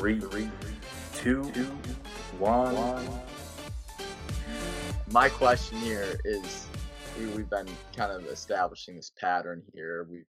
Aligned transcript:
three, 0.00 0.18
two, 1.14 1.42
one. 2.38 3.06
My 5.10 5.28
question 5.28 5.76
here 5.80 6.18
is 6.24 6.66
we, 7.18 7.26
we've 7.26 7.50
been 7.50 7.68
kind 7.94 8.10
of 8.10 8.24
establishing 8.24 8.96
this 8.96 9.12
pattern 9.20 9.62
here. 9.74 10.08
We've 10.10 10.24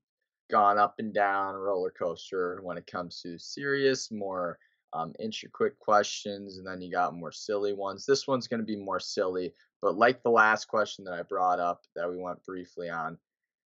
gone 0.50 0.80
up 0.80 0.96
and 0.98 1.14
down 1.14 1.54
roller 1.54 1.92
coaster 1.92 2.60
when 2.64 2.80
it 2.80 2.88
comes 2.88 3.22
to 3.22 3.38
serious, 3.38 4.10
more 4.12 4.58
um, 4.94 5.14
intricate 5.20 5.78
questions, 5.78 6.58
and 6.58 6.66
then 6.66 6.82
you 6.82 6.92
got 6.92 7.14
more 7.14 7.32
silly 7.32 7.74
ones. 7.74 8.08
This 8.08 8.28
one's 8.28 8.48
going 8.48 8.62
to 8.62 8.66
be 8.66 8.76
more 8.76 9.00
silly, 9.00 9.54
but 9.84 9.96
like 9.96 10.24
the 10.24 10.32
last 10.32 10.66
question 10.66 11.06
that 11.06 11.14
I 11.14 11.22
brought 11.22 11.60
up 11.60 11.82
that 11.96 12.10
we 12.10 12.18
went 12.18 12.44
briefly 12.44 12.90
on, 12.90 13.20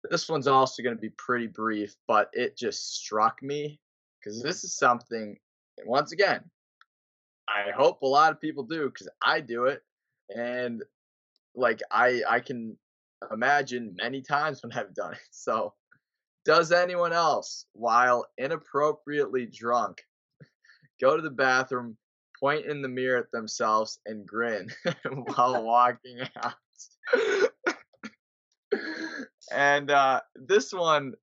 this 0.09 0.27
one's 0.27 0.47
also 0.47 0.81
going 0.81 0.95
to 0.95 1.01
be 1.01 1.11
pretty 1.11 1.45
brief, 1.45 1.95
but 2.07 2.31
it 2.33 2.57
just 2.57 2.95
struck 2.95 3.43
me 3.43 3.79
because 4.19 4.41
this 4.41 4.63
is 4.63 4.75
something, 4.75 5.37
once 5.85 6.11
again, 6.11 6.41
I 7.47 7.71
hope 7.71 8.01
a 8.01 8.07
lot 8.07 8.31
of 8.31 8.39
people 8.39 8.63
do 8.63 8.85
because 8.89 9.09
I 9.23 9.41
do 9.41 9.65
it. 9.65 9.81
And 10.35 10.83
like 11.55 11.81
I 11.91 12.21
I 12.29 12.39
can 12.39 12.77
imagine 13.31 13.95
many 14.01 14.21
times 14.21 14.63
when 14.63 14.71
I've 14.73 14.93
done 14.93 15.13
it. 15.13 15.19
So 15.31 15.73
does 16.45 16.71
anyone 16.71 17.13
else, 17.13 17.65
while 17.73 18.25
inappropriately 18.37 19.45
drunk, 19.45 20.01
go 20.99 21.15
to 21.15 21.21
the 21.21 21.29
bathroom, 21.29 21.97
point 22.39 22.65
in 22.65 22.81
the 22.81 22.87
mirror 22.87 23.19
at 23.19 23.31
themselves, 23.31 23.99
and 24.07 24.25
grin 24.25 24.69
while 25.35 25.63
walking 25.73 26.19
out? 26.37 26.53
and 29.51 29.91
uh, 29.91 30.21
this 30.35 30.73
one, 30.73 31.13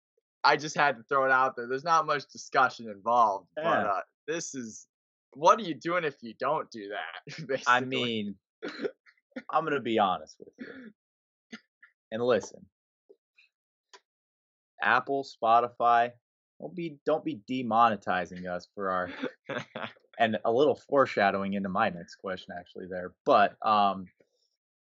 I 0.45 0.57
just 0.57 0.77
had 0.77 0.97
to 0.99 1.03
throw 1.09 1.25
it 1.25 1.31
out 1.33 1.57
there. 1.57 1.67
There's 1.67 1.85
not 1.85 2.07
much 2.07 2.29
discussion 2.31 2.89
involved, 2.89 3.49
Yeah. 3.57 3.65
but 3.65 3.87
uh, 3.87 4.01
this 4.29 4.55
is 4.55 4.87
what 5.35 5.59
are 5.59 5.65
you 5.65 5.75
doing 5.75 6.05
if 6.05 6.17
you 6.23 6.35
don't 6.39 6.71
do 6.71 6.91
that? 6.91 7.61
I 7.67 7.81
mean, 7.81 8.37
I'm 9.51 9.65
gonna 9.65 9.81
be 9.81 9.99
honest 9.99 10.37
with 10.39 10.55
you. 10.59 10.67
And 12.13 12.23
listen, 12.23 12.65
Apple, 14.83 15.25
Spotify, 15.25 16.13
don't 16.61 16.75
be 16.77 16.99
don't 17.05 17.25
be 17.25 17.41
demonetizing 17.51 18.47
us 18.49 18.69
for 18.75 18.91
our 18.91 19.11
and 20.19 20.39
a 20.45 20.53
little 20.53 20.77
foreshadowing 20.89 21.55
into 21.55 21.69
my 21.69 21.91
next 21.91 22.17
question 22.17 22.55
actually 22.59 22.87
there. 22.89 23.15
But 23.25 23.57
um 23.67 24.07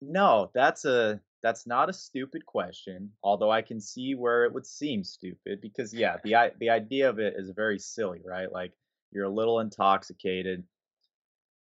no, 0.00 0.50
that's 0.54 0.84
a 0.84 1.20
that's 1.42 1.66
not 1.66 1.88
a 1.88 1.92
stupid 1.94 2.44
question, 2.46 3.12
although 3.22 3.50
I 3.50 3.62
can 3.62 3.80
see 3.80 4.14
where 4.14 4.44
it 4.44 4.52
would 4.52 4.66
seem 4.66 5.04
stupid 5.04 5.60
because 5.60 5.94
yeah, 5.94 6.18
the 6.24 6.34
i- 6.36 6.52
the 6.58 6.70
idea 6.70 7.08
of 7.08 7.18
it 7.18 7.34
is 7.36 7.50
very 7.50 7.78
silly, 7.78 8.20
right? 8.24 8.50
Like 8.52 8.72
you're 9.12 9.24
a 9.24 9.30
little 9.30 9.60
intoxicated, 9.60 10.64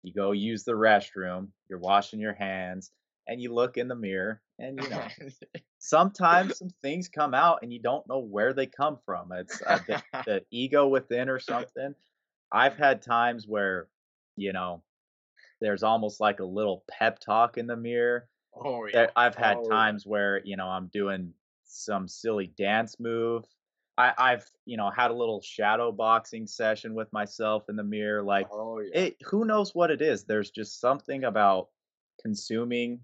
you 0.02 0.12
go 0.12 0.32
use 0.32 0.64
the 0.64 0.72
restroom, 0.72 1.48
you're 1.68 1.78
washing 1.78 2.20
your 2.20 2.34
hands, 2.34 2.92
and 3.26 3.40
you 3.40 3.52
look 3.52 3.76
in 3.76 3.88
the 3.88 3.94
mirror 3.94 4.42
and 4.58 4.82
you 4.82 4.88
know 4.88 5.06
sometimes 5.78 6.56
some 6.58 6.70
things 6.82 7.08
come 7.08 7.34
out 7.34 7.60
and 7.62 7.72
you 7.72 7.80
don't 7.80 8.06
know 8.08 8.18
where 8.20 8.52
they 8.52 8.66
come 8.66 8.98
from. 9.04 9.32
It's 9.32 9.62
uh, 9.62 9.78
the, 9.86 10.02
the 10.26 10.44
ego 10.50 10.88
within 10.88 11.28
or 11.28 11.38
something. 11.38 11.94
I've 12.52 12.76
had 12.76 13.02
times 13.02 13.46
where, 13.46 13.88
you 14.36 14.52
know, 14.52 14.82
there's 15.60 15.82
almost 15.82 16.20
like 16.20 16.40
a 16.40 16.44
little 16.44 16.84
pep 16.90 17.18
talk 17.20 17.58
in 17.58 17.66
the 17.66 17.76
mirror. 17.76 18.28
oh 18.54 18.86
yeah. 18.86 19.10
I've 19.16 19.34
had 19.36 19.58
Oh, 19.58 19.68
times 19.68 20.06
where, 20.06 20.42
you 20.44 20.56
know, 20.56 20.68
I'm 20.68 20.88
doing 20.88 21.34
some 21.64 22.08
silly 22.08 22.48
dance 22.48 22.98
move. 23.00 23.44
I, 24.00 24.32
I've, 24.32 24.46
you 24.64 24.76
know, 24.76 24.90
had 24.90 25.10
a 25.10 25.14
little 25.14 25.40
shadow 25.42 25.92
boxing 25.92 26.46
session 26.46 26.94
with 26.94 27.12
myself 27.12 27.64
in 27.68 27.76
the 27.76 27.84
mirror. 27.84 28.22
Like, 28.22 28.48
Oh 28.50 28.78
yeah. 28.80 29.00
it 29.02 29.16
who 29.22 29.44
knows 29.44 29.74
what 29.74 29.90
it 29.90 30.00
is 30.02 30.24
there's 30.24 30.50
just 30.50 30.80
something 30.80 31.24
about 31.24 31.68
consuming 32.22 33.00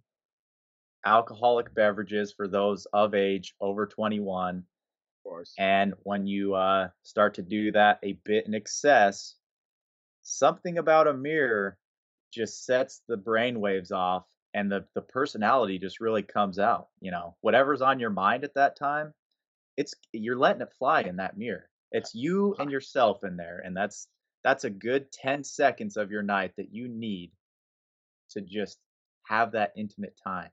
alcoholic 1.05 1.73
beverages 1.75 2.33
for 2.33 2.49
those 2.49 2.87
of 2.93 3.15
age 3.15 3.55
over 3.61 3.87
21 3.87 4.57
of 4.59 4.62
course. 5.23 5.55
and 5.59 5.95
when 6.03 6.27
you 6.27 6.55
uh, 6.55 6.89
start 7.03 7.34
to 7.34 7.43
do 7.43 7.71
that 7.73 7.99
a 8.03 8.13
bit 8.25 8.47
in 8.47 8.55
excess 8.55 9.34
something 10.23 10.78
about 10.78 11.07
a 11.07 11.15
mirror 11.15 11.78
just 12.33 12.65
sets 12.67 13.03
the 13.09 13.17
brain 13.17 13.61
waves 13.61 13.93
off 13.93 14.25
and 14.55 14.71
the, 14.71 14.84
the 14.95 15.01
personality 15.01 15.78
just 15.78 16.01
really 16.01 16.23
comes 16.23 16.59
out 16.59 16.89
you 17.01 17.11
know 17.13 17.37
whatever's 17.41 17.83
on 17.83 18.01
your 18.01 18.11
mind 18.11 18.43
at 18.43 18.55
that 18.55 18.77
time 18.77 19.15
it's 19.76 19.94
you're 20.12 20.38
letting 20.38 20.62
it 20.62 20.72
fly 20.78 21.03
in 21.03 21.16
that 21.16 21.37
mirror. 21.37 21.69
It's 21.92 22.14
you 22.14 22.54
and 22.59 22.70
yourself 22.70 23.25
in 23.25 23.37
there 23.37 23.62
and 23.64 23.76
that's 23.76 24.09
that's 24.44 24.64
a 24.64 24.70
good 24.70 25.10
10 25.12 25.42
seconds 25.44 25.97
of 25.97 26.10
your 26.10 26.22
night 26.22 26.53
that 26.56 26.72
you 26.72 26.88
need 26.88 27.32
to 28.31 28.41
just 28.41 28.78
have 29.25 29.53
that 29.53 29.72
intimate 29.76 30.19
time. 30.22 30.50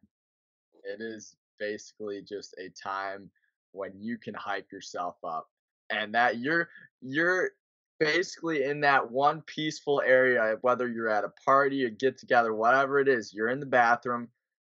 It 0.83 1.01
is 1.01 1.35
basically 1.59 2.22
just 2.22 2.56
a 2.57 2.69
time 2.69 3.29
when 3.72 3.91
you 4.00 4.17
can 4.17 4.33
hype 4.33 4.72
yourself 4.72 5.16
up 5.23 5.47
and 5.89 6.13
that 6.13 6.38
you're 6.38 6.69
you're 7.01 7.51
basically 8.00 8.63
in 8.63 8.81
that 8.81 9.12
one 9.12 9.41
peaceful 9.41 10.01
area 10.06 10.57
whether 10.62 10.88
you're 10.88 11.09
at 11.09 11.23
a 11.23 11.31
party 11.45 11.85
a 11.85 11.89
get 11.89 12.17
together 12.17 12.53
whatever 12.53 13.00
it 13.00 13.07
is 13.07 13.33
you're 13.33 13.50
in 13.50 13.59
the 13.59 13.66
bathroom 13.66 14.28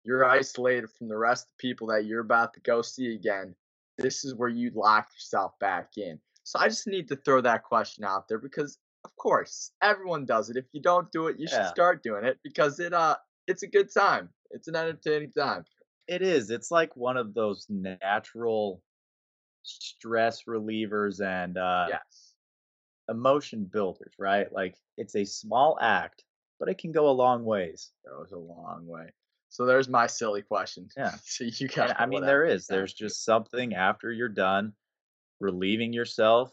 you're 0.04 0.26
isolated 0.26 0.90
from 0.92 1.08
the 1.08 1.18
rest 1.18 1.46
of 1.46 1.50
the 1.58 1.68
people 1.68 1.88
that 1.88 2.06
you're 2.06 2.22
about 2.22 2.54
to 2.54 2.60
go 2.62 2.82
see 2.82 3.14
again 3.14 3.56
this 3.98 4.26
is 4.26 4.36
where 4.36 4.50
you 4.50 4.72
lock 4.76 5.08
yourself 5.14 5.54
back 5.60 5.92
in 5.98 6.20
so 6.44 6.60
i 6.60 6.68
just 6.68 6.88
need 6.88 7.08
to 7.08 7.16
throw 7.16 7.42
that 7.42 7.64
question 7.64 8.04
out 8.04 8.28
there 8.28 8.40
because 8.40 8.78
of 9.04 9.16
course 9.18 9.72
everyone 9.82 10.26
does 10.26 10.50
it 10.50 10.58
if 10.58 10.66
you 10.74 10.82
don't 10.82 11.12
do 11.12 11.28
it 11.28 11.40
you 11.40 11.48
should 11.48 11.68
start 11.68 12.04
doing 12.04 12.24
it 12.24 12.38
because 12.44 12.80
it 12.80 12.94
uh 12.94 13.16
it's 13.48 13.64
a 13.64 13.68
good 13.68 13.92
time 13.94 14.30
it's 14.52 14.68
an 14.68 14.76
entertaining 14.76 15.32
time 15.32 15.64
It 16.08 16.22
is. 16.22 16.52
It's 16.52 16.70
like 16.70 16.96
one 16.96 17.18
of 17.18 17.34
those 17.34 17.66
natural 17.70 18.82
stress 19.64 20.44
relievers 20.48 21.20
and 21.20 21.58
uh, 21.58 21.88
yes 21.90 22.36
emotion 23.10 23.70
builders, 23.72 24.14
right? 24.18 24.52
Like 24.52 24.76
it's 24.98 25.16
a 25.16 25.26
small 25.26 25.78
act, 25.82 26.24
but 26.60 26.70
it 26.70 26.78
can 26.78 26.92
go 26.92 27.10
a 27.10 27.12
long 27.12 27.44
ways. 27.44 27.92
goes 28.08 28.32
a 28.32 28.38
long 28.38 28.86
way. 28.88 29.12
So 29.50 29.66
there's 29.66 29.88
my 29.88 30.08
silly 30.08 30.42
question. 30.42 30.90
Yeah. 30.98 31.16
So 31.24 31.46
you 31.46 31.68
got. 31.68 32.00
I 32.00 32.06
mean, 32.06 32.22
there 32.26 32.46
is. 32.46 32.68
There's 32.68 32.94
just 32.94 33.24
something 33.24 33.74
after 33.74 34.12
you're 34.12 34.28
done 34.30 34.74
relieving 35.40 35.94
yourself, 35.94 36.52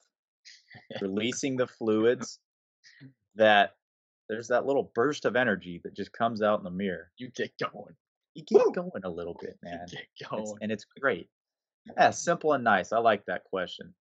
releasing 1.00 1.56
the 1.56 1.66
fluids 1.78 2.38
that 3.36 3.76
there's 4.28 4.48
that 4.48 4.66
little 4.66 4.90
burst 4.94 5.24
of 5.24 5.36
energy 5.36 5.80
that 5.84 5.94
just 5.94 6.12
comes 6.12 6.42
out 6.42 6.58
in 6.58 6.64
the 6.64 6.70
mirror. 6.70 7.10
you 7.16 7.28
get 7.30 7.52
going. 7.58 7.94
You 8.34 8.42
get 8.44 8.72
going 8.74 8.90
a 9.04 9.08
little 9.10 9.36
bit, 9.40 9.58
man. 9.62 9.86
You 9.90 9.98
get 10.18 10.32
It's- 10.32 10.54
and 10.62 10.72
it's 10.72 10.86
great. 11.00 11.28
Yeah, 11.96 12.10
simple 12.10 12.52
and 12.52 12.62
nice. 12.64 12.92
I 12.92 12.98
like 12.98 13.24
that 13.26 13.44
question. 13.44 13.92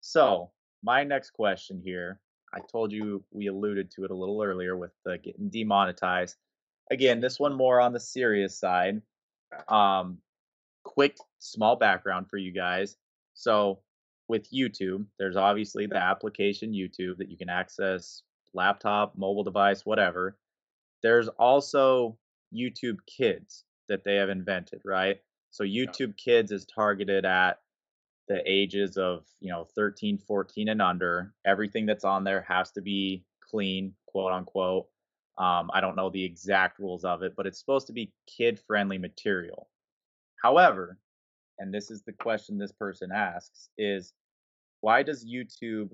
So, 0.00 0.50
my 0.82 1.04
next 1.04 1.30
question 1.30 1.80
here, 1.84 2.20
I 2.54 2.60
told 2.72 2.90
you 2.90 3.22
we 3.30 3.48
alluded 3.48 3.90
to 3.92 4.04
it 4.04 4.10
a 4.10 4.14
little 4.14 4.42
earlier 4.42 4.76
with 4.76 4.92
the 5.04 5.18
getting 5.18 5.50
demonetized. 5.50 6.36
Again, 6.90 7.20
this 7.20 7.38
one 7.38 7.54
more 7.54 7.80
on 7.80 7.92
the 7.92 8.00
serious 8.00 8.58
side. 8.58 9.02
Um, 9.68 10.18
quick, 10.84 11.16
small 11.38 11.76
background 11.76 12.28
for 12.30 12.36
you 12.36 12.52
guys. 12.52 12.96
So, 13.34 13.80
with 14.28 14.50
YouTube, 14.50 15.06
there's 15.18 15.36
obviously 15.36 15.86
the 15.86 15.96
application 15.96 16.72
YouTube 16.72 17.16
that 17.18 17.30
you 17.30 17.36
can 17.36 17.48
access 17.48 18.22
laptop, 18.52 19.16
mobile 19.16 19.44
device, 19.44 19.86
whatever. 19.86 20.36
There's 21.02 21.28
also 21.28 22.18
YouTube 22.54 22.98
Kids 23.06 23.64
that 23.88 24.04
they 24.04 24.16
have 24.16 24.28
invented, 24.28 24.82
right? 24.84 25.18
So 25.50 25.64
YouTube 25.64 26.16
Kids 26.16 26.52
is 26.52 26.66
targeted 26.66 27.24
at 27.24 27.60
the 28.28 28.42
ages 28.46 28.96
of, 28.96 29.24
you 29.40 29.50
know, 29.50 29.66
13, 29.74 30.18
14 30.18 30.68
and 30.68 30.82
under. 30.82 31.32
Everything 31.46 31.86
that's 31.86 32.04
on 32.04 32.24
there 32.24 32.42
has 32.42 32.70
to 32.72 32.82
be 32.82 33.24
clean, 33.40 33.94
quote 34.06 34.32
unquote. 34.32 34.86
Um, 35.38 35.70
I 35.72 35.80
don't 35.80 35.96
know 35.96 36.10
the 36.10 36.24
exact 36.24 36.80
rules 36.80 37.04
of 37.04 37.22
it, 37.22 37.34
but 37.36 37.46
it's 37.46 37.60
supposed 37.60 37.86
to 37.86 37.92
be 37.92 38.12
kid 38.26 38.58
friendly 38.58 38.98
material. 38.98 39.68
However, 40.42 40.98
and 41.58 41.72
this 41.72 41.90
is 41.90 42.02
the 42.02 42.12
question 42.12 42.58
this 42.58 42.72
person 42.72 43.10
asks 43.12 43.68
is 43.78 44.12
why 44.80 45.02
does 45.02 45.24
YouTube 45.24 45.90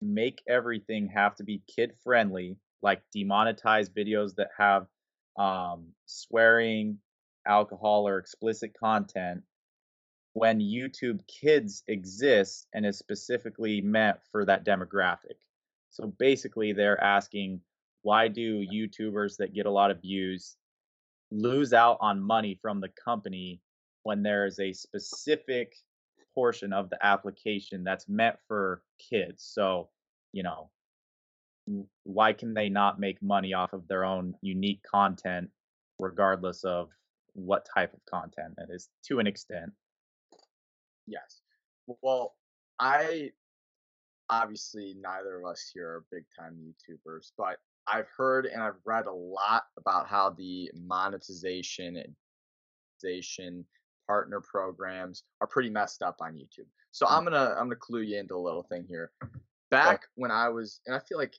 make 0.00 0.42
everything 0.48 1.08
have 1.08 1.34
to 1.36 1.44
be 1.44 1.62
kid 1.74 1.92
friendly, 2.02 2.56
like 2.82 3.02
demonetize 3.14 3.90
videos 3.90 4.34
that 4.36 4.50
have 4.56 4.86
um, 5.38 5.88
swearing, 6.06 6.98
alcohol, 7.46 8.08
or 8.08 8.18
explicit 8.18 8.72
content 8.78 9.42
when 10.34 10.60
YouTube 10.60 11.20
Kids 11.26 11.82
exists 11.88 12.66
and 12.74 12.84
is 12.84 12.98
specifically 12.98 13.80
meant 13.80 14.18
for 14.30 14.44
that 14.44 14.64
demographic? 14.64 15.36
So 15.90 16.06
basically, 16.18 16.72
they're 16.72 17.02
asking 17.02 17.60
why 18.06 18.28
do 18.28 18.64
YouTubers 18.72 19.36
that 19.38 19.52
get 19.52 19.66
a 19.66 19.70
lot 19.70 19.90
of 19.90 20.00
views 20.00 20.56
lose 21.32 21.72
out 21.72 21.98
on 22.00 22.22
money 22.22 22.56
from 22.62 22.80
the 22.80 22.90
company 23.04 23.60
when 24.04 24.22
there 24.22 24.46
is 24.46 24.60
a 24.60 24.72
specific 24.72 25.74
portion 26.32 26.72
of 26.72 26.88
the 26.88 27.04
application 27.04 27.82
that's 27.82 28.08
meant 28.08 28.36
for 28.46 28.84
kids? 29.10 29.42
So, 29.52 29.88
you 30.32 30.44
know, 30.44 30.70
why 32.04 32.32
can 32.32 32.54
they 32.54 32.68
not 32.68 33.00
make 33.00 33.20
money 33.24 33.54
off 33.54 33.72
of 33.72 33.88
their 33.88 34.04
own 34.04 34.34
unique 34.40 34.84
content, 34.88 35.50
regardless 35.98 36.62
of 36.62 36.90
what 37.32 37.66
type 37.74 37.92
of 37.92 37.98
content 38.08 38.54
that 38.56 38.68
is 38.72 38.88
to 39.08 39.18
an 39.18 39.26
extent? 39.26 39.72
Yes. 41.08 41.40
Well, 42.02 42.36
I 42.78 43.32
obviously 44.30 44.94
neither 44.96 45.40
of 45.40 45.50
us 45.50 45.68
here 45.74 45.88
are 45.88 46.04
big 46.12 46.24
time 46.38 46.56
YouTubers, 46.56 47.32
but 47.36 47.56
I've 47.88 48.08
heard 48.16 48.46
and 48.46 48.62
I've 48.62 48.80
read 48.84 49.06
a 49.06 49.12
lot 49.12 49.64
about 49.78 50.08
how 50.08 50.30
the 50.30 50.70
monetization 50.74 52.04
partner 54.06 54.40
programs 54.40 55.24
are 55.40 55.46
pretty 55.46 55.70
messed 55.70 56.02
up 56.02 56.16
on 56.20 56.34
YouTube. 56.34 56.66
So 56.92 57.06
Mm. 57.06 57.10
I'm 57.12 57.24
gonna 57.24 57.50
I'm 57.58 57.66
gonna 57.66 57.76
clue 57.76 58.00
you 58.00 58.18
into 58.18 58.34
a 58.34 58.38
little 58.38 58.62
thing 58.62 58.84
here. 58.88 59.12
Back 59.70 60.06
when 60.14 60.30
I 60.30 60.48
was, 60.48 60.80
and 60.86 60.94
I 60.94 61.00
feel 61.00 61.18
like 61.18 61.34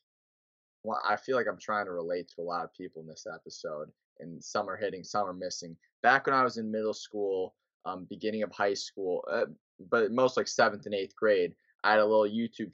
well, 0.84 1.02
I 1.06 1.16
feel 1.18 1.36
like 1.36 1.48
I'm 1.48 1.60
trying 1.60 1.86
to 1.86 1.92
relate 1.92 2.30
to 2.30 2.42
a 2.42 2.44
lot 2.44 2.64
of 2.64 2.74
people 2.74 3.02
in 3.02 3.08
this 3.08 3.26
episode, 3.34 3.92
and 4.20 4.42
some 4.44 4.70
are 4.70 4.78
hitting, 4.78 5.04
some 5.04 5.28
are 5.28 5.34
missing. 5.34 5.76
Back 6.04 6.26
when 6.28 6.36
I 6.36 6.44
was 6.44 6.58
in 6.58 6.72
middle 6.72 6.94
school, 6.94 7.56
um, 7.86 8.06
beginning 8.10 8.44
of 8.44 8.52
high 8.52 8.74
school, 8.76 9.26
uh, 9.30 9.46
but 9.90 10.12
most 10.12 10.38
like 10.38 10.48
seventh 10.48 10.86
and 10.86 10.96
eighth 10.96 11.16
grade, 11.16 11.56
I 11.84 11.92
had 11.92 12.00
a 12.00 12.06
little 12.06 12.30
YouTube 12.30 12.74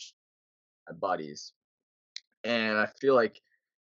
my 0.88 0.94
buddies, 0.96 1.54
and 2.44 2.78
I 2.78 2.88
feel 3.00 3.16
like 3.16 3.42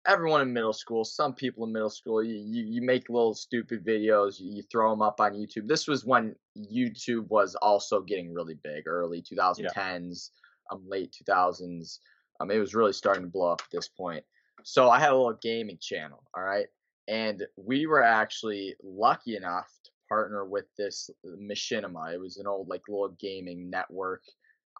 everyone 0.06 0.42
in 0.42 0.54
middle 0.54 0.74
school, 0.74 1.04
some 1.04 1.34
people 1.34 1.66
in 1.66 1.74
middle 1.74 1.90
school, 1.90 2.24
you, 2.24 2.36
you, 2.36 2.64
you 2.66 2.82
make 2.82 3.10
little 3.10 3.34
stupid 3.34 3.86
videos, 3.86 4.40
you, 4.40 4.52
you 4.58 4.64
throw 4.72 4.92
them 4.92 5.02
up 5.02 5.20
on 5.20 5.34
YouTube. 5.34 5.68
This 5.68 5.88
was 5.88 6.06
when 6.06 6.36
YouTube 6.58 7.28
was 7.30 7.56
also 7.56 8.02
getting 8.02 8.34
really 8.34 8.56
big, 8.64 8.88
early 8.88 9.22
2010s, 9.22 10.30
um, 10.72 10.84
late 10.88 11.16
2000s. 11.28 12.00
Um, 12.40 12.52
it 12.52 12.60
was 12.60 12.76
really 12.76 12.94
starting 12.94 13.24
to 13.24 13.30
blow 13.30 13.52
up 13.52 13.62
at 13.64 13.72
this 13.72 13.88
point. 13.88 14.24
So 14.64 14.90
I 14.90 15.00
had 15.00 15.12
a 15.12 15.16
little 15.16 15.38
gaming 15.42 15.78
channel, 15.80 16.24
all 16.36 16.44
right, 16.44 16.68
and 17.08 17.44
we 17.56 17.86
were 17.86 18.04
actually 18.04 18.76
lucky 18.84 19.36
enough 19.36 19.70
to 19.86 19.92
partner 20.10 20.46
with 20.46 20.66
this 20.78 21.10
Machinima. 21.26 22.14
It 22.14 22.20
was 22.20 22.38
an 22.38 22.48
old 22.48 22.68
like 22.68 22.82
little 22.88 23.16
gaming 23.20 23.70
network 23.70 24.24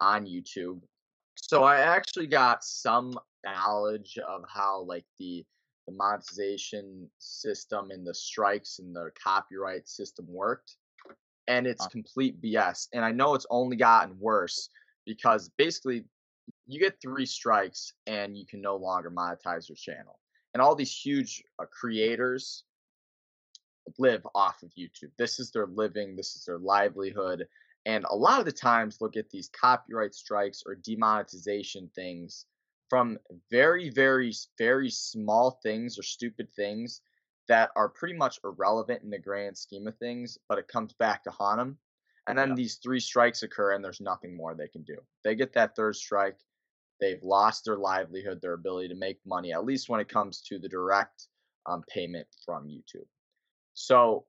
on 0.00 0.26
YouTube. 0.26 0.80
So 1.36 1.62
I 1.62 1.80
actually 1.80 2.26
got 2.26 2.64
some 2.64 3.18
knowledge 3.46 4.18
of 4.18 4.44
how 4.48 4.82
like 4.82 5.06
the 5.18 5.44
the 5.86 5.92
monetization 5.92 7.08
system 7.18 7.92
and 7.92 8.04
the 8.04 8.14
strikes 8.14 8.80
and 8.80 8.94
the 8.94 9.10
copyright 9.22 9.88
system 9.88 10.26
worked. 10.28 10.76
And 11.46 11.64
it's 11.66 11.86
Uh. 11.86 11.90
complete 11.90 12.40
BS. 12.40 12.88
And 12.92 13.04
I 13.04 13.12
know 13.12 13.34
it's 13.34 13.46
only 13.50 13.76
gotten 13.76 14.18
worse 14.18 14.68
because 15.04 15.48
basically 15.56 16.04
you 16.66 16.80
get 16.80 17.00
three 17.00 17.26
strikes 17.26 17.92
and 18.08 18.36
you 18.36 18.46
can 18.46 18.60
no 18.60 18.76
longer 18.76 19.10
monetize 19.12 19.68
your 19.68 19.76
channel. 19.76 20.18
And 20.54 20.60
all 20.60 20.74
these 20.74 20.96
huge 20.96 21.44
uh, 21.60 21.66
creators 21.66 22.64
live 23.98 24.26
off 24.34 24.62
of 24.64 24.70
YouTube. 24.74 25.12
This 25.16 25.38
is 25.38 25.52
their 25.52 25.66
living, 25.66 26.16
this 26.16 26.34
is 26.34 26.44
their 26.44 26.58
livelihood. 26.58 27.46
And 27.84 28.04
a 28.10 28.16
lot 28.16 28.40
of 28.40 28.46
the 28.46 28.52
times 28.52 28.98
they'll 28.98 29.08
get 29.08 29.30
these 29.30 29.48
copyright 29.50 30.14
strikes 30.14 30.64
or 30.66 30.74
demonetization 30.74 31.88
things 31.94 32.46
from 32.88 33.18
very, 33.50 33.90
very, 33.90 34.32
very 34.58 34.90
small 34.90 35.52
things 35.62 35.98
or 35.98 36.02
stupid 36.02 36.52
things 36.54 37.02
that 37.48 37.70
are 37.76 37.88
pretty 37.88 38.14
much 38.14 38.38
irrelevant 38.44 39.02
in 39.02 39.10
the 39.10 39.18
grand 39.18 39.56
scheme 39.56 39.86
of 39.86 39.96
things, 39.98 40.38
but 40.48 40.58
it 40.58 40.68
comes 40.68 40.92
back 40.94 41.24
to 41.24 41.30
haunt 41.30 41.58
them. 41.58 41.78
And 42.26 42.36
then 42.36 42.54
Yeah. 42.54 42.56
these 42.56 42.76
three 42.76 43.00
strikes 43.00 43.42
occur 43.42 43.72
and 43.72 43.84
there's 43.84 44.00
nothing 44.00 44.36
more 44.36 44.54
they 44.54 44.68
can 44.68 44.82
do. 44.82 44.98
They 45.22 45.36
get 45.36 45.52
that 45.54 45.76
third 45.76 45.94
strike, 45.96 46.40
they've 47.00 47.22
lost 47.22 47.64
their 47.64 47.76
livelihood, 47.78 48.40
their 48.40 48.54
ability 48.54 48.88
to 48.88 48.94
make 48.96 49.20
money, 49.26 49.52
at 49.52 49.64
least 49.64 49.88
when 49.88 50.00
it 50.00 50.08
comes 50.08 50.40
to 50.42 50.58
the 50.58 50.68
direct 50.68 51.28
um, 51.66 51.84
payment 51.88 52.28
from 52.44 52.68
YouTube. 52.68 53.06
So 53.74 54.26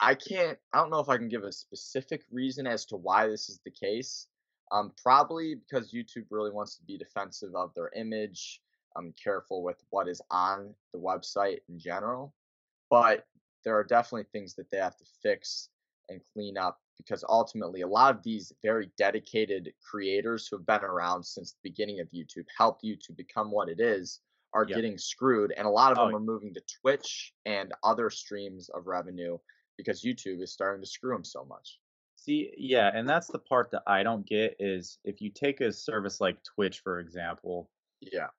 I 0.00 0.14
can't, 0.14 0.58
I 0.72 0.78
don't 0.78 0.90
know 0.90 1.00
if 1.00 1.08
I 1.08 1.16
can 1.18 1.28
give 1.28 1.44
a 1.44 1.52
specific 1.52 2.24
reason 2.30 2.66
as 2.66 2.84
to 2.86 2.96
why 2.96 3.26
this 3.28 3.48
is 3.48 3.60
the 3.64 3.70
case. 3.70 4.28
Um, 4.74 4.92
probably 5.00 5.54
because 5.54 5.92
YouTube 5.92 6.26
really 6.30 6.50
wants 6.50 6.76
to 6.76 6.84
be 6.84 6.98
defensive 6.98 7.54
of 7.54 7.72
their 7.74 7.90
image, 7.94 8.60
um, 8.96 9.14
careful 9.22 9.62
with 9.62 9.82
what 9.90 10.08
is 10.08 10.20
on 10.32 10.74
the 10.92 10.98
website 10.98 11.60
in 11.68 11.78
general. 11.78 12.34
But 12.90 13.28
there 13.64 13.76
are 13.78 13.84
definitely 13.84 14.24
things 14.32 14.54
that 14.56 14.70
they 14.70 14.78
have 14.78 14.96
to 14.98 15.04
fix 15.22 15.70
and 16.08 16.20
clean 16.34 16.58
up 16.58 16.80
because 16.98 17.24
ultimately 17.28 17.82
a 17.82 17.88
lot 17.88 18.14
of 18.14 18.22
these 18.24 18.52
very 18.62 18.90
dedicated 18.98 19.72
creators 19.80 20.48
who 20.48 20.56
have 20.58 20.66
been 20.66 20.84
around 20.84 21.24
since 21.24 21.52
the 21.52 21.60
beginning 21.70 22.00
of 22.00 22.10
YouTube 22.10 22.46
helped 22.58 22.84
YouTube 22.84 23.16
become 23.16 23.50
what 23.52 23.68
it 23.68 23.80
is 23.80 24.20
are 24.52 24.66
Yeah. 24.66 24.76
getting 24.76 24.98
screwed 24.98 25.52
and 25.52 25.66
a 25.66 25.70
lot 25.70 25.92
of 25.92 25.98
Oh, 25.98 26.06
them 26.06 26.14
are 26.16 26.20
moving 26.20 26.54
to 26.54 26.62
Twitch 26.82 27.34
and 27.46 27.72
other 27.84 28.10
streams 28.10 28.68
of 28.70 28.86
revenue 28.86 29.38
because 29.76 30.02
YouTube 30.02 30.42
is 30.42 30.52
starting 30.52 30.82
to 30.82 30.88
screw 30.88 31.14
them 31.14 31.24
so 31.24 31.44
much. 31.44 31.80
See, 32.24 32.54
yeah, 32.56 32.90
and 32.94 33.08
that's 33.08 33.28
the 33.28 33.38
part 33.38 33.70
that 33.72 33.82
I 33.86 34.02
don't 34.02 34.24
get 34.26 34.56
is 34.58 34.98
if 35.04 35.20
you 35.20 35.30
take 35.30 35.60
a 35.60 35.72
service 35.72 36.20
like 36.20 36.42
Twitch, 36.42 36.80
for 36.80 36.98
example, 37.00 37.70
Yeah. 38.00 38.30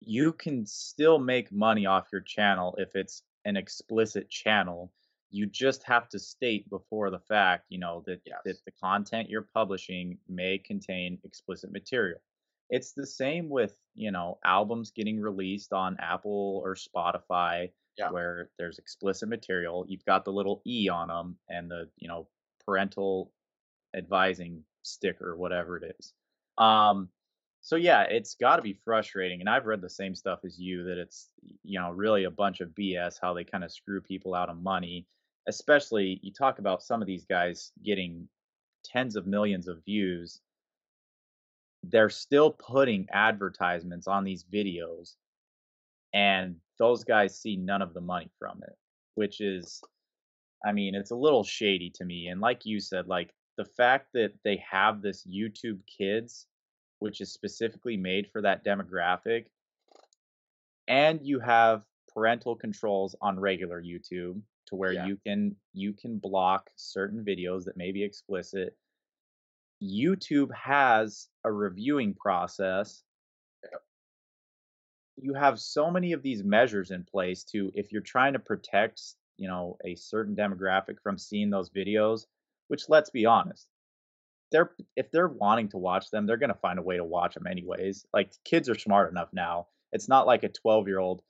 you 0.00 0.32
can 0.32 0.66
still 0.66 1.18
make 1.18 1.50
money 1.52 1.86
off 1.86 2.08
your 2.12 2.20
channel 2.20 2.74
if 2.78 2.94
it's 2.96 3.22
an 3.44 3.56
explicit 3.56 4.28
channel. 4.28 4.92
You 5.30 5.46
just 5.46 5.82
have 5.84 6.08
to 6.10 6.18
state 6.18 6.68
before 6.68 7.10
the 7.10 7.18
fact, 7.20 7.66
you 7.70 7.78
know, 7.78 8.02
that 8.06 8.22
that 8.44 8.64
the 8.66 8.72
content 8.72 9.30
you're 9.30 9.48
publishing 9.54 10.18
may 10.28 10.58
contain 10.58 11.20
explicit 11.24 11.72
material. 11.72 12.20
It's 12.70 12.92
the 12.92 13.06
same 13.06 13.48
with, 13.48 13.76
you 13.94 14.10
know, 14.10 14.38
albums 14.44 14.90
getting 14.90 15.20
released 15.20 15.72
on 15.72 15.98
Apple 15.98 16.60
or 16.64 16.74
Spotify 16.74 17.72
Yeah. 17.96 18.10
where 18.10 18.50
there's 18.58 18.78
explicit 18.78 19.28
material. 19.28 19.86
You've 19.88 20.04
got 20.04 20.24
the 20.24 20.32
little 20.32 20.62
E 20.66 20.88
on 20.88 21.08
them 21.08 21.38
and 21.48 21.70
the, 21.70 21.90
you 21.96 22.08
know, 22.08 22.28
parental 22.66 23.32
advising 23.96 24.64
sticker, 24.82 25.36
whatever 25.36 25.76
it 25.76 25.96
is. 25.98 26.12
Um, 26.58 27.08
so 27.60 27.76
yeah, 27.76 28.02
it's 28.02 28.34
got 28.34 28.56
to 28.56 28.62
be 28.62 28.78
frustrating, 28.84 29.40
and 29.40 29.48
I've 29.48 29.64
read 29.64 29.80
the 29.80 29.88
same 29.88 30.14
stuff 30.14 30.40
as 30.44 30.58
you 30.58 30.84
that 30.84 30.98
it's 30.98 31.30
you 31.62 31.80
know 31.80 31.90
really 31.90 32.24
a 32.24 32.30
bunch 32.30 32.60
of 32.60 32.68
BS 32.70 33.16
how 33.20 33.32
they 33.32 33.44
kind 33.44 33.64
of 33.64 33.72
screw 33.72 34.00
people 34.00 34.34
out 34.34 34.50
of 34.50 34.62
money. 34.62 35.06
Especially 35.48 36.20
you 36.22 36.32
talk 36.32 36.58
about 36.58 36.82
some 36.82 37.00
of 37.00 37.06
these 37.06 37.24
guys 37.24 37.72
getting 37.82 38.28
tens 38.84 39.16
of 39.16 39.26
millions 39.26 39.66
of 39.66 39.84
views. 39.84 40.40
They're 41.82 42.10
still 42.10 42.50
putting 42.50 43.06
advertisements 43.12 44.06
on 44.06 44.24
these 44.24 44.44
videos, 44.44 45.14
and 46.12 46.56
those 46.78 47.04
guys 47.04 47.38
see 47.38 47.56
none 47.56 47.80
of 47.82 47.94
the 47.94 48.00
money 48.00 48.30
from 48.38 48.60
it, 48.62 48.76
which 49.14 49.40
is 49.40 49.82
I 50.64 50.72
mean, 50.72 50.94
it's 50.94 51.10
a 51.10 51.16
little 51.16 51.44
shady 51.44 51.90
to 51.96 52.04
me. 52.04 52.28
And 52.28 52.40
like 52.40 52.64
you 52.64 52.80
said, 52.80 53.06
like 53.06 53.34
the 53.56 53.64
fact 53.64 54.08
that 54.14 54.32
they 54.44 54.56
have 54.68 55.02
this 55.02 55.26
YouTube 55.26 55.80
Kids, 55.86 56.46
which 57.00 57.20
is 57.20 57.32
specifically 57.32 57.96
made 57.96 58.30
for 58.32 58.40
that 58.42 58.64
demographic, 58.64 59.46
and 60.88 61.20
you 61.22 61.38
have 61.40 61.82
parental 62.12 62.54
controls 62.56 63.14
on 63.20 63.38
regular 63.38 63.82
YouTube 63.82 64.40
to 64.66 64.76
where 64.76 64.92
Yeah. 64.92 65.06
you 65.06 65.16
can 65.26 65.56
you 65.72 65.92
can 65.92 66.18
block 66.18 66.70
certain 66.76 67.24
videos 67.24 67.64
that 67.64 67.76
may 67.76 67.92
be 67.92 68.02
explicit. 68.02 68.76
YouTube 69.82 70.52
has 70.54 71.28
a 71.44 71.52
reviewing 71.52 72.14
process. 72.14 73.02
You 75.16 75.34
have 75.34 75.60
so 75.60 75.90
many 75.90 76.12
of 76.12 76.22
these 76.22 76.42
measures 76.42 76.90
in 76.90 77.04
place 77.04 77.44
to 77.44 77.70
if 77.74 77.92
you're 77.92 78.02
trying 78.02 78.32
to 78.32 78.38
protect, 78.38 79.00
you 79.36 79.48
know, 79.48 79.76
a 79.84 79.94
certain 79.94 80.36
demographic 80.36 81.00
from 81.02 81.18
seeing 81.18 81.50
those 81.50 81.70
videos, 81.70 82.26
which 82.68 82.88
let's 82.88 83.10
be 83.10 83.26
honest, 83.26 83.66
they're 84.50 84.70
if 84.96 85.10
they're 85.10 85.28
wanting 85.28 85.68
to 85.70 85.78
watch 85.78 86.10
them, 86.10 86.26
they're 86.26 86.36
gonna 86.36 86.54
find 86.54 86.78
a 86.78 86.82
way 86.82 86.96
to 86.96 87.04
watch 87.04 87.34
them 87.34 87.46
anyways. 87.46 88.06
Like 88.12 88.32
kids 88.44 88.68
are 88.68 88.78
smart 88.78 89.10
enough 89.10 89.28
now. 89.32 89.68
It's 89.92 90.08
not 90.08 90.26
like 90.26 90.44
a 90.44 90.48
12 90.48 90.88
year 90.88 90.98
old 90.98 91.22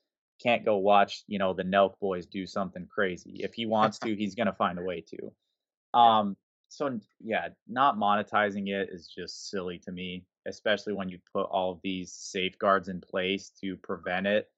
can't 0.43 0.65
go 0.65 0.77
watch, 0.77 1.23
you 1.27 1.39
know, 1.39 1.55
the 1.55 1.63
Nelk 1.63 1.99
boys 2.01 2.27
do 2.27 2.47
something 2.47 2.87
crazy. 2.87 3.41
If 3.41 3.55
he 3.55 3.67
wants 3.67 3.99
to, 4.01 4.15
he's 4.15 4.35
gonna 4.35 4.53
find 4.53 4.79
a 4.79 4.83
way 4.83 5.03
to. 5.03 5.99
Um, 5.99 6.37
so 6.69 6.99
yeah, 7.21 7.49
not 7.69 7.97
monetizing 7.97 8.69
it 8.69 8.91
is 8.93 9.07
just 9.07 9.49
silly 9.49 9.79
to 9.81 9.93
me, 9.93 10.25
especially 10.47 10.93
when 10.93 11.09
you 11.09 11.19
put 11.33 11.45
all 11.45 11.73
of 11.73 11.81
these 11.83 12.13
safeguards 12.13 12.89
in 12.89 13.01
place 13.01 13.51
to 13.61 13.77
prevent 13.77 14.27
it, 14.27 14.51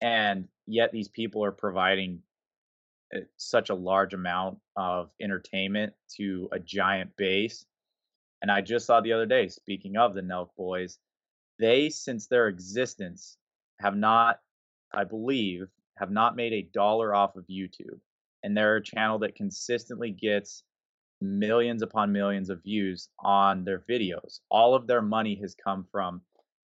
and 0.00 0.48
yet 0.66 0.90
these 0.90 1.08
people 1.08 1.44
are 1.44 1.52
providing 1.52 2.22
Eh, 3.14 3.20
such 3.36 3.70
a 3.70 3.74
large 3.74 4.14
amount 4.14 4.58
of 4.76 5.10
entertainment 5.20 5.92
to 6.16 6.48
a 6.52 6.58
giant 6.58 7.16
base. 7.16 7.64
And 8.42 8.50
I 8.50 8.60
just 8.60 8.86
saw 8.86 9.00
the 9.00 9.12
other 9.12 9.26
day, 9.26 9.48
speaking 9.48 9.96
of 9.96 10.14
the 10.14 10.20
Nelk 10.20 10.48
Boys, 10.56 10.98
they, 11.58 11.88
since 11.88 12.26
their 12.26 12.48
existence, 12.48 13.38
have 13.80 13.96
not, 13.96 14.40
I 14.92 15.04
believe, 15.04 15.68
have 15.96 16.10
not 16.10 16.36
made 16.36 16.52
a 16.52 16.62
dollar 16.62 17.14
off 17.14 17.36
of 17.36 17.46
YouTube. 17.46 18.00
And 18.42 18.56
they're 18.56 18.76
a 18.76 18.82
channel 18.82 19.18
that 19.20 19.36
consistently 19.36 20.10
gets 20.10 20.64
millions 21.20 21.82
upon 21.82 22.12
millions 22.12 22.50
of 22.50 22.62
views 22.62 23.08
on 23.20 23.64
their 23.64 23.78
videos. 23.78 24.40
All 24.50 24.74
of 24.74 24.86
their 24.86 25.00
money 25.00 25.36
has 25.36 25.54
come 25.54 25.86
from 25.90 26.20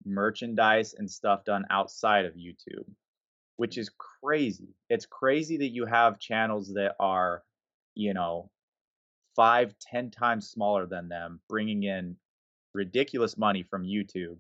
merchandise 0.06 0.94
and 0.94 1.10
stuff 1.10 1.44
done 1.44 1.66
outside 1.70 2.26
of 2.26 2.36
YouTube, 2.36 2.86
which 3.58 3.78
is 3.78 3.90
crazy. 4.22 4.76
It's 4.90 5.06
crazy 5.06 5.58
that 5.58 5.70
you 5.70 5.86
have 5.86 6.20
channels 6.20 6.74
that 6.74 6.96
are, 7.00 7.44
you 7.96 8.14
know, 8.14 8.50
five, 9.36 9.76
ten 9.80 10.12
times 10.12 10.50
smaller 10.50 10.86
than 10.86 11.10
them, 11.10 11.40
bringing 11.50 11.84
in 11.84 12.18
ridiculous 12.74 13.38
money 13.38 13.64
from 13.64 13.84
YouTube, 13.84 14.38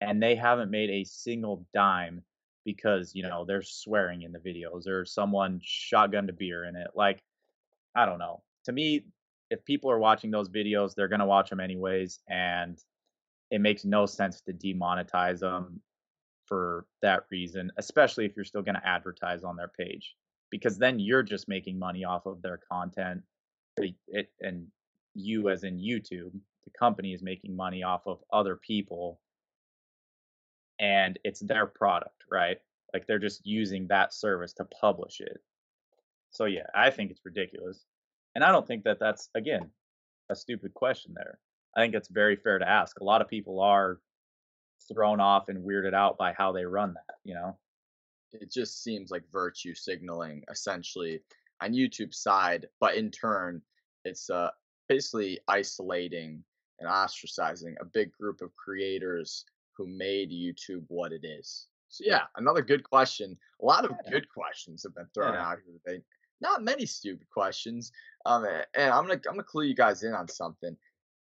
and 0.00 0.22
they 0.22 0.34
haven't 0.34 0.70
made 0.70 0.90
a 0.90 1.04
single 1.04 1.66
dime 1.74 2.22
because 2.64 3.14
you 3.14 3.22
know 3.22 3.44
they're 3.44 3.62
swearing 3.62 4.22
in 4.22 4.32
the 4.32 4.38
videos 4.40 4.88
or 4.88 5.04
someone 5.04 5.60
shotgunned 5.60 6.28
a 6.28 6.32
beer 6.32 6.64
in 6.64 6.76
it. 6.76 6.88
Like, 6.94 7.22
I 7.94 8.06
don't 8.06 8.18
know. 8.18 8.42
To 8.64 8.72
me, 8.72 9.04
if 9.50 9.64
people 9.64 9.90
are 9.90 9.98
watching 9.98 10.30
those 10.30 10.48
videos, 10.48 10.94
they're 10.94 11.08
gonna 11.08 11.26
watch 11.26 11.50
them 11.50 11.60
anyways, 11.60 12.20
and 12.28 12.78
it 13.50 13.60
makes 13.60 13.84
no 13.84 14.06
sense 14.06 14.40
to 14.42 14.52
demonetize 14.52 15.40
them 15.40 15.80
for 16.46 16.86
that 17.02 17.24
reason, 17.30 17.70
especially 17.76 18.24
if 18.24 18.36
you're 18.36 18.44
still 18.44 18.62
gonna 18.62 18.82
advertise 18.84 19.44
on 19.44 19.56
their 19.56 19.68
page, 19.68 20.16
because 20.50 20.78
then 20.78 20.98
you're 20.98 21.22
just 21.22 21.48
making 21.48 21.78
money 21.78 22.04
off 22.04 22.26
of 22.26 22.42
their 22.42 22.60
content. 22.70 23.22
It, 23.76 24.30
and 24.40 24.66
you, 25.14 25.50
as 25.50 25.64
in 25.64 25.78
YouTube, 25.78 26.32
the 26.64 26.70
company 26.78 27.12
is 27.12 27.22
making 27.22 27.54
money 27.54 27.82
off 27.82 28.06
of 28.06 28.20
other 28.32 28.56
people, 28.56 29.20
and 30.78 31.18
it's 31.24 31.40
their 31.40 31.66
product, 31.66 32.24
right? 32.30 32.58
Like 32.92 33.06
they're 33.06 33.18
just 33.18 33.46
using 33.46 33.86
that 33.88 34.14
service 34.14 34.52
to 34.54 34.64
publish 34.64 35.20
it. 35.20 35.42
So 36.30 36.44
yeah, 36.44 36.66
I 36.74 36.90
think 36.90 37.10
it's 37.10 37.24
ridiculous. 37.24 37.84
And 38.34 38.44
I 38.44 38.52
don't 38.52 38.66
think 38.66 38.84
that 38.84 38.98
that's, 38.98 39.30
again, 39.34 39.70
a 40.28 40.36
stupid 40.36 40.74
question 40.74 41.14
there. 41.14 41.38
I 41.76 41.80
think 41.80 41.94
it's 41.94 42.08
very 42.08 42.36
fair 42.36 42.58
to 42.58 42.68
ask. 42.68 43.00
A 43.00 43.04
lot 43.04 43.22
of 43.22 43.28
people 43.28 43.60
are 43.60 44.00
thrown 44.92 45.20
off 45.20 45.48
and 45.48 45.64
weirded 45.66 45.94
out 45.94 46.18
by 46.18 46.32
how 46.32 46.52
they 46.52 46.64
run 46.64 46.94
that, 46.94 47.16
you 47.24 47.34
know? 47.34 47.56
It 48.32 48.50
just 48.50 48.82
seems 48.82 49.10
like 49.10 49.22
virtue 49.32 49.74
signaling 49.74 50.42
essentially 50.50 51.22
on 51.62 51.72
YouTube's 51.72 52.18
side, 52.18 52.66
but 52.80 52.94
in 52.96 53.10
turn, 53.10 53.62
it's 54.04 54.28
uh, 54.30 54.50
basically 54.88 55.40
isolating 55.48 56.42
and 56.80 56.88
ostracizing 56.88 57.74
a 57.80 57.84
big 57.84 58.12
group 58.12 58.42
of 58.42 58.54
creators 58.56 59.44
who 59.76 59.86
made 59.86 60.30
YouTube 60.30 60.84
what 60.88 61.12
it 61.12 61.24
is. 61.24 61.68
So 61.88 62.04
yeah, 62.06 62.22
another 62.36 62.62
good 62.62 62.82
question. 62.82 63.36
A 63.62 63.64
lot 63.64 63.84
of 63.84 63.92
Yeah. 64.04 64.10
good 64.10 64.28
questions 64.28 64.82
have 64.82 64.94
been 64.94 65.08
thrown 65.14 65.34
Yeah. 65.34 65.46
out 65.48 65.58
here 65.64 65.78
today. 65.84 66.04
Not 66.40 66.62
many 66.62 66.84
stupid 66.84 67.28
questions. 67.30 67.92
Um, 68.26 68.44
and 68.44 68.90
I'm 68.92 69.04
gonna 69.06 69.14
I'm 69.14 69.34
gonna 69.34 69.44
clue 69.44 69.64
you 69.64 69.74
guys 69.74 70.02
in 70.02 70.12
on 70.12 70.28
something. 70.28 70.76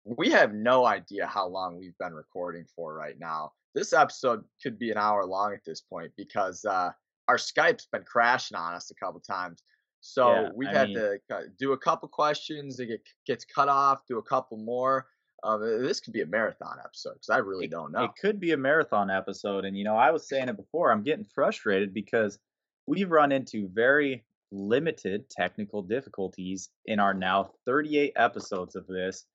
We 0.04 0.30
have 0.30 0.52
no 0.52 0.84
idea 0.84 1.26
how 1.26 1.49
long 1.49 1.78
we've 1.78 1.96
been 1.99 2.12
recording 2.12 2.66
for 2.76 2.94
right 2.94 3.18
now. 3.18 3.52
This 3.75 3.92
episode 3.92 4.44
could 4.62 4.78
be 4.78 4.90
an 4.90 4.99
hour 4.99 5.25
long 5.25 5.52
at 5.54 5.64
this 5.64 5.80
point 5.80 6.12
because 6.16 6.64
uh, 6.64 6.90
our 7.28 7.37
Skype's 7.37 7.88
been 7.90 8.04
crashing 8.04 8.56
on 8.56 8.75
us 8.75 8.90
a 8.90 8.94
couple 8.94 9.20
times. 9.20 9.62
So 10.00 10.30
Yeah, 10.30 10.49
we've 10.54 10.68
I 10.68 10.73
had 10.73 10.88
mean- 10.88 10.99
to 10.99 11.18
uh, 11.32 11.40
do 11.58 11.73
a 11.73 11.78
couple 11.78 12.08
questions. 12.08 12.78
It 12.78 12.87
get, 12.87 13.00
gets 13.26 13.44
cut 13.46 13.68
off. 13.68 14.02
Do 14.06 14.18
a 14.18 14.23
couple 14.23 14.58
more. 14.58 15.06
Um, 15.42 15.61
this 15.82 16.00
could 16.00 16.12
be 16.12 16.23
a 16.23 16.26
marathon 16.26 16.78
episode 16.82 17.14
because 17.14 17.30
I 17.30 17.38
really 17.38 17.66
don't 17.66 17.92
know. 17.92 18.04
It 18.04 18.12
could 18.20 18.40
be 18.40 18.52
a 18.52 18.56
marathon 18.56 19.11
episode. 19.11 19.64
And, 19.64 19.76
you 19.76 19.84
know, 19.84 19.96
I 19.96 20.11
was 20.11 20.28
saying 20.28 20.49
it 20.49 20.56
before, 20.56 20.90
I'm 20.90 21.02
getting 21.02 21.25
frustrated 21.34 21.92
because 21.92 22.38
we've 22.87 23.11
run 23.11 23.32
into 23.32 23.68
very 23.73 24.25
limited 24.52 25.28
technical 25.28 25.82
difficulties 25.82 26.70
in 26.87 26.99
our 26.99 27.12
now 27.12 27.50
38 27.66 28.12
episodes 28.16 28.76
of 28.76 28.87
this. 28.87 29.26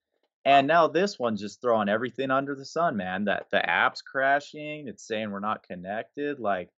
And 0.46 0.68
now 0.68 0.88
this 0.88 1.20
one's 1.20 1.42
just 1.42 1.62
throwing 1.62 1.90
everything 1.90 2.32
under 2.32 2.56
the 2.56 2.66
sun, 2.66 2.96
man. 2.96 3.26
That 3.26 3.48
the 3.52 3.68
app's 3.68 4.02
crashing, 4.02 4.88
it's 4.88 5.06
saying 5.06 5.32
we're 5.32 5.40
not 5.40 5.68
connected. 5.68 6.40
Like, 6.40 6.70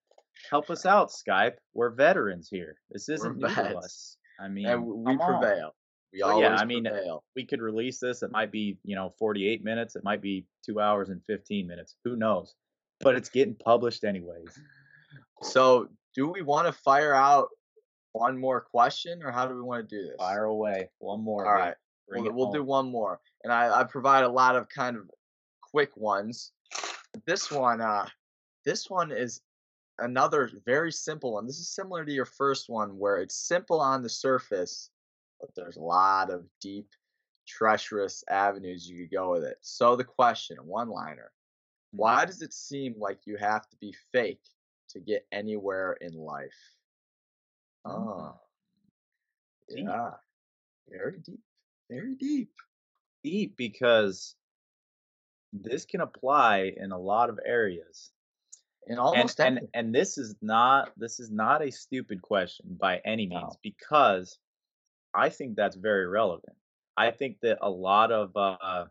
help 0.50 0.70
us 0.70 0.86
out, 0.86 1.12
Skype. 1.12 1.56
We're 1.74 1.92
veterans 1.92 2.50
here. 2.50 2.78
This 2.90 3.10
isn't 3.10 3.38
new 3.38 3.48
to 3.48 3.78
us. 3.78 4.18
I 4.40 4.48
mean, 4.48 4.66
and 4.66 4.84
we 4.84 5.14
come 5.14 5.22
on. 5.22 5.40
prevail. 5.40 5.76
We 6.12 6.24
always 6.24 6.44
yeah, 6.44 6.56
I 6.56 6.66
mean, 6.66 6.84
prevail. 6.84 7.24
we 7.36 7.46
could 7.46 7.62
release 7.62 8.00
this. 8.00 8.24
It 8.24 8.32
might 8.32 8.52
be, 8.52 8.78
you 8.84 8.96
know, 8.96 9.14
48 9.18 9.64
minutes. 9.64 9.96
It 9.96 10.04
might 10.04 10.22
be 10.22 10.46
two 10.66 10.82
hours 10.82 11.10
and 11.10 11.22
15 11.28 11.68
minutes. 11.68 11.96
Who 12.04 12.16
knows? 12.16 12.56
But 13.00 13.16
it's 13.16 13.30
getting 13.30 13.56
published 13.56 14.04
anyways. 14.04 14.60
So, 15.44 15.88
do 16.16 16.28
we 16.28 16.42
want 16.42 16.68
to 16.68 16.74
fire 16.74 17.14
out 17.14 17.48
one 18.12 18.38
more 18.38 18.62
question, 18.62 19.24
or 19.24 19.32
how 19.32 19.48
do 19.48 19.56
we 19.56 19.62
want 19.62 19.88
to 19.88 19.96
do 19.96 20.04
this? 20.04 20.16
Fire 20.18 20.44
away. 20.44 20.90
One 21.00 21.24
more. 21.24 21.46
All 21.48 21.54
right, 21.54 21.76
we'll, 22.10 22.32
we'll 22.34 22.52
do 22.52 22.64
one 22.64 22.92
more, 22.92 23.20
and 23.44 23.52
I, 23.52 23.82
I 23.82 23.84
provide 23.84 24.24
a 24.24 24.30
lot 24.30 24.56
of 24.56 24.70
kind 24.70 24.96
of 24.98 25.10
quick 25.62 25.96
ones. 25.96 26.52
This 27.26 27.52
one, 27.52 27.82
uh, 27.82 28.08
this 28.66 28.90
one 28.90 29.12
is 29.12 29.42
another 30.00 30.50
very 30.66 30.92
simple 30.92 31.34
one. 31.34 31.46
This 31.46 31.60
is 31.60 31.70
similar 31.70 32.06
to 32.06 32.12
your 32.12 32.26
first 32.26 32.70
one, 32.70 32.98
where 32.98 33.18
it's 33.18 33.36
simple 33.36 33.80
on 33.80 34.04
the 34.04 34.10
surface, 34.10 34.90
but 35.40 35.50
there's 35.56 35.78
a 35.78 35.82
lot 35.82 36.30
of 36.30 36.46
deep, 36.62 36.88
treacherous 37.48 38.24
avenues 38.30 38.88
you 38.88 38.98
could 39.04 39.16
go 39.16 39.32
with 39.32 39.44
it. 39.44 39.58
So 39.62 39.96
the 39.96 40.04
question, 40.04 40.58
one 40.64 40.90
liner. 40.90 41.32
Hmm. 41.94 41.98
Why 41.98 42.26
does 42.26 42.42
it 42.42 42.54
seem 42.54 42.96
like 42.98 43.20
you 43.26 43.38
have 43.38 43.68
to 43.70 43.78
be 43.78 43.96
fake 44.12 44.42
to 44.90 45.00
get 45.00 45.26
anywhere 45.32 45.94
in 46.02 46.14
life? 46.14 46.76
Oh, 47.86 48.36
Deep. 49.70 49.86
yeah, 49.88 50.12
very 50.90 51.18
deep, 51.20 51.40
very 51.90 52.16
deep. 52.16 52.52
Deep 53.24 53.56
because 53.58 54.36
this 55.54 55.86
can 55.86 56.02
apply 56.02 56.72
in 56.78 56.92
a 56.92 56.98
lot 57.00 57.30
of 57.30 57.40
areas. 57.46 58.12
In 58.88 58.94
And, 58.94 59.00
almost 59.00 59.40
and 59.40 59.58
anything. 59.58 59.70
and 59.74 59.94
this 59.96 60.18
is 60.18 60.36
not 60.42 60.92
this 60.98 61.20
is 61.20 61.30
not 61.30 61.62
a 61.62 61.72
stupid 61.72 62.22
question 62.22 62.78
by 62.80 62.98
any 63.06 63.28
means 63.28 63.54
No. 63.54 63.60
because 63.62 64.40
I 65.14 65.30
think 65.30 65.56
that's 65.56 65.76
very 65.76 66.08
relevant. 66.08 66.56
I 66.98 67.12
think 67.12 67.40
that 67.42 67.60
a 67.62 67.70
lot 67.70 68.12
of 68.12 68.36
uh, 68.36 68.86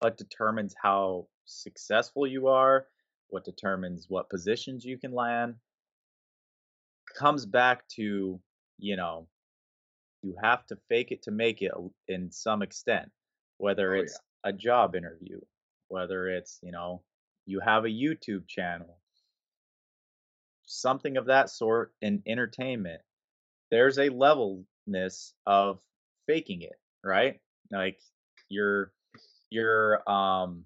what 0.00 0.16
determines 0.18 0.74
how 0.80 1.28
successful 1.46 2.26
you 2.26 2.48
are, 2.48 2.86
what 3.28 3.44
determines 3.44 4.06
what 4.08 4.28
positions 4.28 4.84
you 4.84 4.98
can 4.98 5.12
land, 5.12 5.54
comes 7.16 7.46
back 7.46 7.86
to 7.88 8.40
you 8.78 8.96
know 8.96 9.26
you 10.26 10.34
have 10.42 10.66
to 10.66 10.76
fake 10.88 11.12
it 11.12 11.22
to 11.22 11.30
make 11.30 11.62
it 11.62 11.72
in 12.08 12.30
some 12.32 12.62
extent 12.62 13.10
whether 13.58 13.92
Oh, 13.92 13.96
yeah. 13.96 14.02
it's 14.02 14.20
a 14.44 14.52
job 14.52 14.94
interview 14.96 15.40
whether 15.88 16.28
it's 16.28 16.58
you 16.62 16.72
know 16.72 17.02
you 17.46 17.60
have 17.60 17.84
a 17.84 17.88
youtube 17.88 18.46
channel 18.48 18.98
something 20.66 21.16
of 21.16 21.26
that 21.26 21.48
sort 21.50 21.92
in 22.02 22.22
entertainment 22.26 23.00
there's 23.70 23.98
a 23.98 24.08
levelness 24.10 25.34
of 25.46 25.78
faking 26.26 26.62
it 26.62 26.78
right 27.04 27.40
like 27.70 28.00
you're 28.48 28.92
you're 29.50 30.08
um 30.10 30.64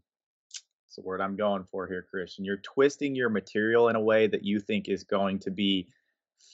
it's 0.86 0.96
the 0.96 1.02
word 1.02 1.20
i'm 1.20 1.36
going 1.36 1.64
for 1.64 1.86
here 1.86 2.06
christian 2.10 2.44
you're 2.44 2.56
twisting 2.58 3.14
your 3.14 3.28
material 3.28 3.88
in 3.88 3.96
a 3.96 4.00
way 4.00 4.26
that 4.26 4.44
you 4.44 4.58
think 4.58 4.88
is 4.88 5.04
going 5.04 5.38
to 5.38 5.50
be 5.50 5.88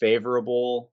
favorable 0.01 0.91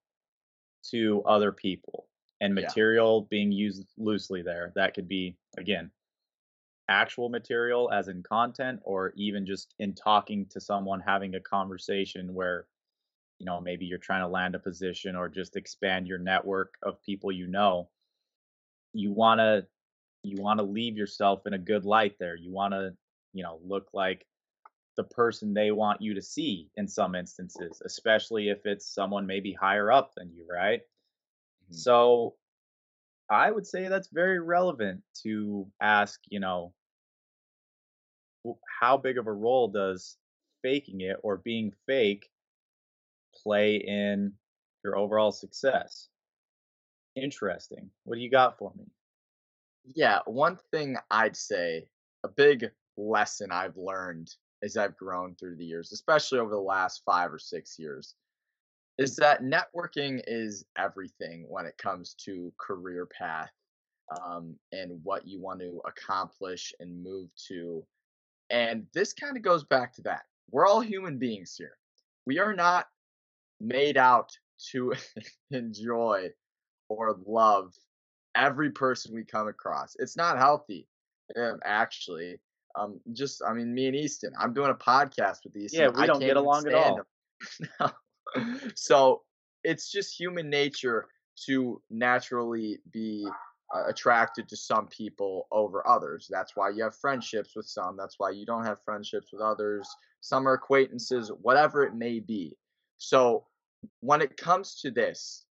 to 0.91 1.23
other 1.25 1.51
people 1.51 2.07
and 2.41 2.55
Yeah. 2.55 2.65
material 2.65 3.21
being 3.29 3.51
used 3.51 3.85
loosely 3.97 4.41
there 4.41 4.71
that 4.75 4.93
could 4.93 5.07
be 5.07 5.35
again 5.57 5.91
actual 6.89 7.29
material 7.29 7.89
as 7.91 8.09
in 8.09 8.21
content 8.23 8.79
or 8.83 9.13
even 9.15 9.45
just 9.45 9.73
in 9.79 9.93
talking 9.93 10.45
to 10.47 10.59
someone 10.59 10.99
having 10.99 11.35
a 11.35 11.39
conversation 11.39 12.33
where 12.33 12.67
you 13.39 13.45
know 13.45 13.61
maybe 13.61 13.85
you're 13.85 13.97
trying 13.97 14.21
to 14.21 14.27
land 14.27 14.55
a 14.55 14.59
position 14.59 15.15
or 15.15 15.29
just 15.29 15.55
expand 15.55 16.07
your 16.07 16.17
network 16.17 16.75
of 16.83 17.01
people 17.01 17.31
you 17.31 17.47
know 17.47 17.89
you 18.93 19.11
want 19.11 19.39
to 19.39 19.65
you 20.23 20.41
want 20.41 20.59
to 20.59 20.65
leave 20.65 20.97
yourself 20.97 21.45
in 21.47 21.53
a 21.53 21.57
good 21.57 21.85
light 21.85 22.15
there 22.19 22.35
you 22.35 22.51
want 22.51 22.73
to 22.73 22.93
you 23.33 23.43
know 23.43 23.59
look 23.63 23.87
like 23.93 24.25
the 24.95 25.03
person 25.03 25.53
they 25.53 25.71
want 25.71 26.01
you 26.01 26.13
to 26.13 26.21
see 26.21 26.69
in 26.75 26.87
some 26.87 27.15
instances 27.15 27.81
especially 27.85 28.49
if 28.49 28.65
it's 28.65 28.93
someone 28.93 29.25
maybe 29.25 29.53
higher 29.53 29.91
up 29.91 30.13
than 30.15 30.31
you 30.31 30.45
right? 30.49 30.81
Mhm. 31.69 31.75
so 31.75 32.35
i 33.29 33.49
would 33.51 33.65
say 33.65 33.87
that's 33.87 34.09
very 34.09 34.39
relevant 34.39 35.01
to 35.23 35.71
ask 35.81 36.19
you 36.29 36.39
know 36.39 36.73
how 38.79 38.97
big 38.97 39.17
of 39.17 39.27
a 39.27 39.31
role 39.33 39.67
does 39.67 40.17
faking 40.61 41.01
it 41.01 41.17
or 41.23 41.37
being 41.37 41.71
fake 41.85 42.29
play 43.43 43.77
in 43.77 44.33
your 44.83 44.97
overall 44.97 45.31
success? 45.31 46.09
Interesting. 47.15 47.89
What 48.03 48.15
do 48.15 48.21
you 48.21 48.29
got 48.29 48.57
for 48.57 48.73
me? 48.75 48.85
Yeah, 49.95 50.19
one 50.25 50.57
thing 50.71 50.97
I'd 51.11 51.35
say, 51.35 51.87
a 52.23 52.29
big 52.29 52.71
lesson 52.97 53.51
I've 53.51 53.77
learned 53.77 54.33
as 54.63 54.77
I've 54.77 54.97
grown 54.97 55.35
through 55.35 55.57
the 55.57 55.65
years, 55.65 55.91
especially 55.91 56.39
over 56.39 56.51
the 56.51 56.57
last 56.57 57.01
five 57.05 57.33
or 57.33 57.39
six 57.39 57.77
years, 57.77 58.15
is 58.97 59.15
that 59.17 59.41
networking 59.41 60.21
is 60.27 60.65
everything 60.77 61.45
when 61.49 61.65
it 61.65 61.77
comes 61.77 62.13
to 62.25 62.53
career 62.57 63.07
path 63.07 63.51
um, 64.21 64.55
and 64.71 64.99
what 65.03 65.27
you 65.27 65.41
want 65.41 65.59
to 65.59 65.81
accomplish 65.85 66.73
and 66.79 67.03
move 67.03 67.29
to. 67.47 67.83
And 68.49 68.85
this 68.93 69.13
kind 69.13 69.35
of 69.35 69.43
goes 69.43 69.63
back 69.63 69.93
to 69.95 70.01
that. 70.03 70.23
We're 70.51 70.67
all 70.67 70.81
human 70.81 71.17
beings 71.17 71.55
here. 71.57 71.77
We 72.25 72.39
are 72.39 72.53
not 72.53 72.87
made 73.59 73.97
out 73.97 74.31
to 74.71 74.93
enjoy 75.51 76.29
or 76.89 77.17
love 77.25 77.73
every 78.35 78.71
person 78.71 79.15
we 79.15 79.23
come 79.23 79.47
across. 79.47 79.95
It's 79.99 80.17
not 80.17 80.37
healthy, 80.37 80.87
um, 81.35 81.59
actually. 81.63 82.39
Um, 82.75 82.99
just 83.11 83.41
I 83.47 83.53
mean, 83.53 83.73
me 83.73 83.87
and 83.87 83.95
Easton. 83.95 84.33
I'm 84.39 84.53
doing 84.53 84.71
a 84.71 84.75
podcast 84.75 85.39
with 85.43 85.55
Easton. 85.55 85.81
Yeah, 85.81 85.89
we 85.89 86.03
I 86.03 86.07
don't 86.07 86.19
get 86.19 86.37
along 86.37 86.67
at 86.67 86.73
all. 86.73 87.01
No. 87.79 87.91
so 88.73 89.21
it's 89.65 89.91
just 89.91 90.17
human 90.17 90.49
nature 90.49 91.07
to 91.45 91.81
naturally 91.89 92.79
be 92.91 93.27
uh, 93.73 93.83
attracted 93.87 94.47
to 94.49 94.55
some 94.55 94.87
people 94.87 95.47
over 95.51 95.85
others. 95.87 96.27
That's 96.29 96.55
why 96.55 96.69
you 96.69 96.83
have 96.83 96.95
friendships 96.95 97.53
with 97.55 97.65
some. 97.65 97.97
That's 97.97 98.15
why 98.17 98.31
you 98.31 98.45
don't 98.45 98.65
have 98.65 98.77
friendships 98.85 99.31
with 99.33 99.41
others. 99.41 99.87
Some 100.21 100.47
are 100.47 100.53
acquaintances, 100.53 101.31
whatever 101.41 101.83
it 101.83 101.95
may 101.95 102.19
be. 102.19 102.55
So 102.97 103.45
when 103.99 104.21
it 104.21 104.37
comes 104.37 104.79
to 104.81 104.91
this, 104.91 105.45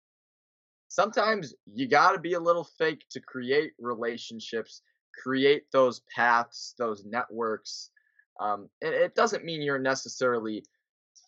sometimes 0.88 1.54
you 1.66 1.88
got 1.88 2.12
to 2.12 2.18
be 2.18 2.34
a 2.34 2.40
little 2.40 2.68
fake 2.78 3.04
to 3.10 3.20
create 3.20 3.72
relationships, 3.78 4.82
create 5.12 5.64
those 5.72 6.00
paths, 6.14 6.74
those 6.78 7.04
networks. 7.04 7.90
Um, 8.40 8.68
and 8.80 8.94
it 8.94 9.14
doesn't 9.14 9.44
mean 9.44 9.62
you're 9.62 9.78
necessarily 9.78 10.64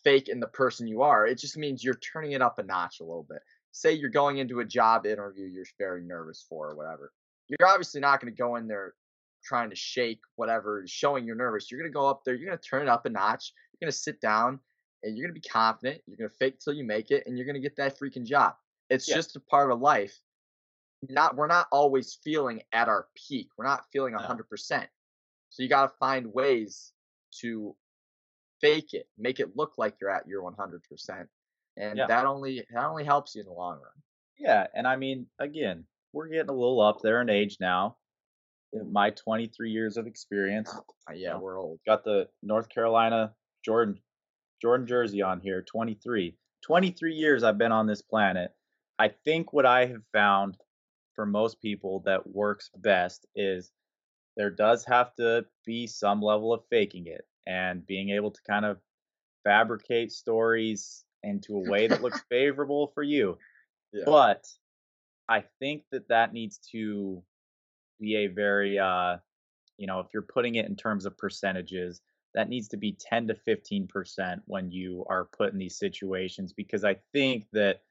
fake 0.02 0.28
in 0.28 0.40
the 0.40 0.46
person 0.48 0.86
you 0.86 1.02
are. 1.02 1.26
It 1.26 1.38
just 1.38 1.56
means 1.56 1.82
you're 1.82 1.94
turning 1.94 2.32
it 2.32 2.42
up 2.42 2.58
a 2.58 2.62
notch 2.62 3.00
a 3.00 3.04
little 3.04 3.26
bit. 3.28 3.40
Say 3.72 3.92
you're 3.92 4.10
going 4.10 4.38
into 4.38 4.60
a 4.60 4.64
job 4.64 5.06
interview 5.06 5.46
you're 5.46 5.64
very 5.78 6.02
nervous 6.02 6.44
for 6.48 6.70
or 6.70 6.76
whatever. 6.76 7.12
You're 7.48 7.68
obviously 7.68 8.00
not 8.00 8.20
going 8.20 8.32
to 8.32 8.36
go 8.36 8.56
in 8.56 8.66
there 8.66 8.94
trying 9.44 9.68
to 9.70 9.76
shake 9.76 10.20
whatever, 10.36 10.84
showing 10.86 11.26
you're 11.26 11.36
nervous. 11.36 11.70
You're 11.70 11.80
going 11.80 11.90
to 11.90 11.94
go 11.94 12.08
up 12.08 12.22
there, 12.24 12.34
you're 12.34 12.48
going 12.48 12.58
to 12.58 12.68
turn 12.68 12.82
it 12.82 12.88
up 12.88 13.04
a 13.06 13.10
notch. 13.10 13.52
You're 13.72 13.86
going 13.86 13.92
to 13.92 13.98
sit 13.98 14.20
down 14.20 14.60
and 15.02 15.16
you're 15.16 15.26
going 15.26 15.34
to 15.34 15.40
be 15.40 15.48
confident. 15.48 16.00
You're 16.06 16.16
going 16.16 16.30
to 16.30 16.36
fake 16.36 16.60
till 16.60 16.72
you 16.72 16.84
make 16.84 17.10
it 17.10 17.24
and 17.26 17.36
you're 17.36 17.46
going 17.46 17.54
to 17.54 17.60
get 17.60 17.76
that 17.76 17.98
freaking 17.98 18.24
job. 18.24 18.54
It's 18.88 19.08
Yeah. 19.08 19.16
just 19.16 19.36
a 19.36 19.40
part 19.40 19.70
of 19.70 19.80
life. 19.80 20.18
Not 21.10 21.36
we're 21.36 21.46
not 21.46 21.66
always 21.72 22.14
feeling 22.22 22.62
at 22.72 22.88
our 22.88 23.08
peak. 23.14 23.50
We're 23.56 23.66
not 23.66 23.84
feeling 23.92 24.12
No. 24.14 24.18
100%. 24.20 24.88
So 25.50 25.62
you 25.62 25.68
got 25.68 25.86
to 25.90 25.96
find 25.98 26.32
ways 26.32 26.92
to 27.40 27.76
fake 28.60 28.94
it, 28.94 29.08
make 29.18 29.40
it 29.40 29.56
look 29.56 29.74
like 29.78 29.96
you're 30.00 30.10
at 30.10 30.26
your 30.26 30.42
100%. 30.42 31.28
And 31.76 31.98
Yeah. 31.98 32.06
that 32.06 32.26
only 32.26 32.66
that 32.72 32.84
only 32.84 33.04
helps 33.04 33.34
you 33.34 33.40
in 33.42 33.46
the 33.46 33.52
long 33.52 33.78
run. 33.80 34.02
Yeah, 34.38 34.66
and 34.74 34.86
I 34.86 34.96
mean, 34.96 35.28
again, 35.38 35.86
we're 36.12 36.28
getting 36.28 36.48
a 36.50 36.52
little 36.52 36.80
up 36.80 37.00
there 37.02 37.20
in 37.20 37.28
age 37.28 37.58
now. 37.60 37.96
In 38.72 38.92
my 38.92 39.10
23 39.10 39.70
years 39.70 39.96
of 39.96 40.06
experience, 40.08 40.72
Uh, 41.08 41.12
yeah, 41.12 41.30
Yeah. 41.30 41.36
we're 41.38 41.58
old. 41.60 41.80
got 41.86 42.02
the 42.04 42.28
North 42.42 42.68
Carolina 42.68 43.34
Jordan 43.64 44.00
Jordan 44.60 44.86
jersey 44.86 45.20
on 45.22 45.40
here, 45.40 45.62
23. 45.62 46.36
23 46.62 47.14
years 47.14 47.42
I've 47.44 47.58
been 47.58 47.72
on 47.72 47.86
this 47.86 48.02
planet. 48.02 48.56
I 48.98 49.08
think 49.08 49.52
what 49.52 49.66
I 49.66 49.86
have 49.86 50.04
found 50.12 50.58
for 51.14 51.26
most 51.26 51.60
people 51.60 52.00
that 52.06 52.26
works 52.26 52.70
best 52.76 53.26
is 53.34 53.72
there 54.36 54.50
does 54.50 54.84
have 54.84 55.14
to 55.16 55.44
be 55.64 55.86
some 55.86 56.20
level 56.20 56.52
of 56.52 56.62
faking 56.70 57.06
it 57.06 57.26
and 57.46 57.86
being 57.86 58.10
able 58.10 58.30
to 58.30 58.40
kind 58.48 58.64
of 58.64 58.78
fabricate 59.44 60.10
stories 60.10 61.04
into 61.22 61.56
a 61.56 61.70
way 61.70 61.86
that 61.86 62.02
looks 62.02 62.20
favorable 62.30 62.90
for 62.94 63.02
you. 63.02 63.38
Yeah. 63.92 64.04
But 64.06 64.46
I 65.28 65.44
think 65.60 65.84
that 65.92 66.08
that 66.08 66.32
needs 66.32 66.58
to 66.72 67.22
be 68.00 68.16
a 68.16 68.26
very, 68.26 68.78
uh, 68.78 69.18
you 69.78 69.86
know, 69.86 70.00
if 70.00 70.08
you're 70.12 70.22
putting 70.22 70.56
it 70.56 70.66
in 70.66 70.76
terms 70.76 71.06
of 71.06 71.16
percentages, 71.16 72.00
that 72.34 72.48
needs 72.48 72.68
to 72.68 72.76
be 72.76 72.96
10 72.98 73.28
to 73.28 73.34
15% 73.34 74.40
when 74.46 74.70
you 74.70 75.04
are 75.08 75.24
put 75.24 75.52
in 75.52 75.58
these 75.58 75.78
situations 75.78 76.52
because 76.52 76.84
I 76.84 76.96
think 77.12 77.46
that 77.52 77.82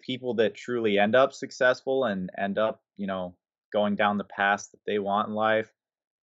people 0.00 0.34
that 0.34 0.54
truly 0.54 0.98
end 0.98 1.14
up 1.14 1.32
successful 1.32 2.04
and 2.04 2.30
end 2.38 2.58
up, 2.58 2.82
you 2.96 3.06
know, 3.06 3.34
going 3.72 3.94
down 3.96 4.18
the 4.18 4.24
path 4.24 4.68
that 4.72 4.80
they 4.86 4.98
want 4.98 5.28
in 5.28 5.34
life, 5.34 5.72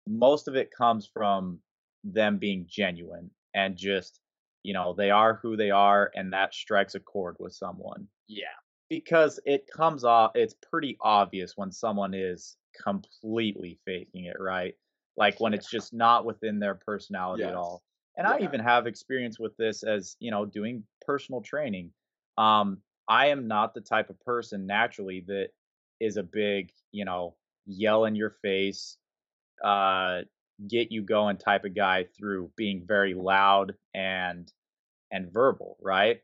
most 0.06 0.48
of 0.48 0.56
it 0.56 0.70
comes 0.76 1.06
from 1.12 1.58
them 2.04 2.38
being 2.38 2.66
genuine 2.68 3.30
and 3.54 3.76
just, 3.76 4.20
you 4.62 4.72
know, 4.74 4.94
they 4.94 5.10
are 5.10 5.34
who 5.42 5.56
they 5.56 5.70
are 5.70 6.10
and 6.14 6.32
that 6.32 6.54
strikes 6.54 6.94
a 6.94 7.00
chord 7.00 7.36
with 7.38 7.52
someone. 7.52 8.08
Yeah. 8.28 8.56
because 8.88 9.40
it 9.46 9.66
comes 9.74 10.04
off 10.04 10.32
it's 10.34 10.54
pretty 10.70 10.96
obvious 11.00 11.56
when 11.56 11.72
someone 11.72 12.14
is 12.14 12.56
completely 12.82 13.78
faking 13.84 14.24
it 14.26 14.36
right? 14.40 14.74
Like 15.16 15.40
when 15.40 15.54
it's 15.54 15.70
just 15.70 15.92
not 15.92 16.24
within 16.24 16.58
their 16.58 16.74
personality 16.74 17.44
at 17.44 17.54
all. 17.54 17.82
And 18.16 18.26
i 18.26 18.38
even 18.40 18.60
have 18.60 18.86
experience 18.86 19.38
with 19.38 19.56
this 19.56 19.82
as 19.82 20.16
you 20.20 20.30
know 20.30 20.44
doing 20.46 20.84
personal 21.06 21.40
training. 21.42 21.90
Um 22.38 22.78
i 23.08 23.28
am 23.28 23.48
not 23.48 23.74
the 23.74 23.80
type 23.80 24.10
of 24.10 24.20
person 24.20 24.66
naturally 24.66 25.24
that 25.26 25.48
is 26.00 26.16
a 26.16 26.22
big 26.22 26.72
you 26.90 27.04
know 27.04 27.34
yell 27.66 28.04
in 28.04 28.14
your 28.14 28.30
face 28.42 28.96
uh 29.64 30.20
get 30.68 30.92
you 30.92 31.02
going 31.02 31.36
type 31.36 31.64
of 31.64 31.74
guy 31.74 32.04
through 32.16 32.50
being 32.56 32.84
very 32.86 33.14
loud 33.14 33.74
and 33.94 34.52
and 35.10 35.32
verbal 35.32 35.76
right? 35.80 36.20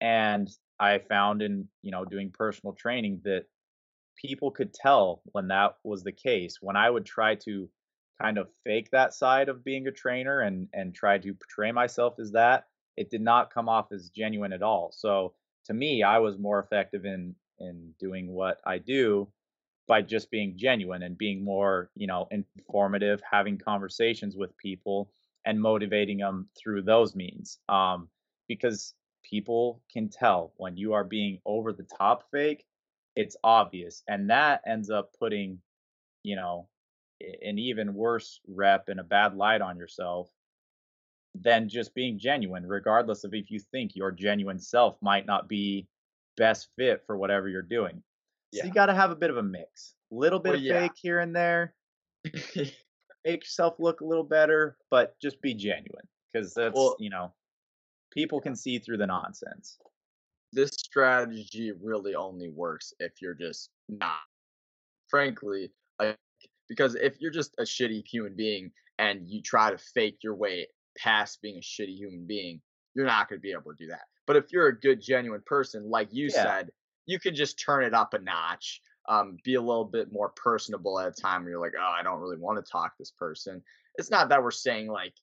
And 0.00 0.50
i 0.80 0.98
found 0.98 1.42
in 1.42 1.68
you 1.82 1.90
know 1.92 2.04
doing 2.04 2.30
personal 2.30 2.72
training 2.72 3.20
that 3.24 3.46
people 4.16 4.50
could 4.50 4.74
tell 4.74 5.22
when 5.32 5.48
that 5.48 5.76
was 5.84 6.02
the 6.02 6.12
case. 6.12 6.58
When 6.60 6.76
i 6.76 6.90
would 6.90 7.06
try 7.06 7.36
to 7.36 7.68
kind 8.20 8.38
of 8.38 8.48
fake 8.64 8.90
that 8.92 9.14
side 9.14 9.48
of 9.48 9.64
being 9.64 9.86
a 9.86 9.92
trainer 9.92 10.40
and 10.40 10.68
and 10.72 10.94
try 10.94 11.18
to 11.18 11.34
portray 11.34 11.72
myself 11.72 12.14
as 12.18 12.32
that 12.32 12.66
it 12.96 13.10
did 13.10 13.20
not 13.22 13.52
come 13.52 13.68
off 13.68 13.92
as 13.92 14.10
genuine 14.10 14.52
at 14.52 14.62
all. 14.62 14.92
So 14.92 15.34
to 15.64 15.74
me 15.74 16.02
i 16.02 16.18
was 16.18 16.38
more 16.38 16.58
effective 16.60 17.04
in 17.04 17.34
in 17.60 17.92
doing 17.98 18.28
what 18.30 18.60
i 18.66 18.78
do 18.78 19.28
by 19.86 20.00
just 20.00 20.30
being 20.30 20.56
genuine 20.56 21.02
and 21.02 21.18
being 21.18 21.44
more 21.44 21.90
you 21.94 22.06
know 22.06 22.28
informative 22.30 23.20
having 23.28 23.58
conversations 23.58 24.36
with 24.36 24.56
people 24.58 25.10
and 25.44 25.60
motivating 25.60 26.18
them 26.18 26.48
through 26.56 26.82
those 26.82 27.14
means 27.14 27.58
um 27.68 28.08
because 28.48 28.94
people 29.22 29.80
can 29.92 30.08
tell 30.08 30.52
when 30.56 30.76
you 30.76 30.92
are 30.92 31.04
being 31.04 31.38
over 31.46 31.72
the 31.72 31.86
top 31.98 32.24
fake 32.30 32.64
it's 33.16 33.36
obvious 33.44 34.02
and 34.08 34.28
that 34.30 34.60
ends 34.66 34.90
up 34.90 35.10
putting 35.18 35.58
you 36.22 36.36
know 36.36 36.68
an 37.42 37.58
even 37.58 37.94
worse 37.94 38.40
rep 38.48 38.88
and 38.88 39.00
a 39.00 39.04
bad 39.04 39.34
light 39.34 39.60
on 39.62 39.76
yourself 39.76 40.28
than 41.34 41.68
just 41.68 41.94
being 41.94 42.18
genuine 42.18 42.66
regardless 42.66 43.24
of 43.24 43.34
if 43.34 43.50
you 43.50 43.58
think 43.58 43.96
your 43.96 44.12
genuine 44.12 44.58
self 44.58 44.96
might 45.02 45.26
not 45.26 45.48
be 45.48 45.86
best 46.36 46.68
fit 46.76 47.02
for 47.06 47.16
whatever 47.16 47.48
you're 47.48 47.62
doing. 47.62 48.02
So 48.54 48.64
you 48.64 48.72
got 48.72 48.86
to 48.86 48.94
have 48.94 49.10
a 49.10 49.16
bit 49.16 49.30
of 49.30 49.36
a 49.36 49.42
mix 49.42 49.94
little 50.12 50.38
bit 50.38 50.50
Well, 50.50 50.58
of 50.58 50.62
yeah. 50.64 50.80
fake 50.82 50.92
here 50.96 51.18
and 51.18 51.34
there. 51.34 51.74
Make 53.24 53.42
yourself 53.42 53.74
look 53.80 54.00
a 54.00 54.04
little 54.04 54.24
better 54.24 54.76
but 54.90 55.18
just 55.20 55.40
be 55.42 55.54
genuine 55.54 56.06
because 56.32 56.54
that's 56.54 56.74
Well- 56.74 56.96
you 56.98 57.10
know 57.10 57.32
people 58.12 58.40
can 58.40 58.54
see 58.54 58.78
through 58.78 58.98
the 58.98 59.06
nonsense. 59.06 59.78
This 60.52 60.70
strategy 60.70 61.72
really 61.82 62.14
only 62.14 62.48
works 62.50 62.94
if 63.00 63.20
you're 63.20 63.34
just 63.34 63.70
not 63.88 64.20
frankly 65.08 65.72
like 65.98 66.16
because 66.68 66.94
if 66.94 67.20
you're 67.20 67.32
just 67.32 67.54
a 67.58 67.62
shitty 67.62 68.06
human 68.06 68.34
being 68.36 68.70
and 68.98 69.26
you 69.26 69.42
try 69.42 69.70
to 69.72 69.78
fake 69.78 70.18
your 70.22 70.34
way 70.36 70.66
past 70.96 71.40
being 71.42 71.56
a 71.56 71.60
shitty 71.60 71.96
human 71.96 72.26
being 72.26 72.60
you're 72.94 73.06
not 73.06 73.28
going 73.28 73.38
to 73.38 73.42
be 73.42 73.52
able 73.52 73.72
to 73.72 73.76
do 73.78 73.86
that 73.88 74.02
but 74.26 74.36
if 74.36 74.52
you're 74.52 74.68
a 74.68 74.80
good 74.80 75.00
genuine 75.00 75.42
person 75.46 75.88
like 75.90 76.08
you 76.12 76.24
Yeah. 76.26 76.42
said 76.42 76.70
you 77.06 77.18
can 77.18 77.34
just 77.34 77.60
turn 77.60 77.84
it 77.84 77.94
up 77.94 78.14
a 78.14 78.18
notch 78.18 78.80
um, 79.06 79.36
be 79.44 79.56
a 79.56 79.60
little 79.60 79.84
bit 79.84 80.10
more 80.12 80.30
personable 80.30 80.98
at 80.98 81.08
a 81.08 81.12
time 81.22 81.42
where 81.42 81.50
you're 81.50 81.60
like 81.60 81.74
oh 81.78 81.94
i 81.98 82.02
don't 82.02 82.20
really 82.20 82.38
want 82.38 82.64
to 82.64 82.70
talk 82.70 82.92
to 82.96 82.98
this 83.02 83.12
person 83.12 83.62
it's 83.96 84.10
not 84.10 84.28
that 84.30 84.42
we're 84.42 84.50
saying 84.50 84.88
like 84.88 85.14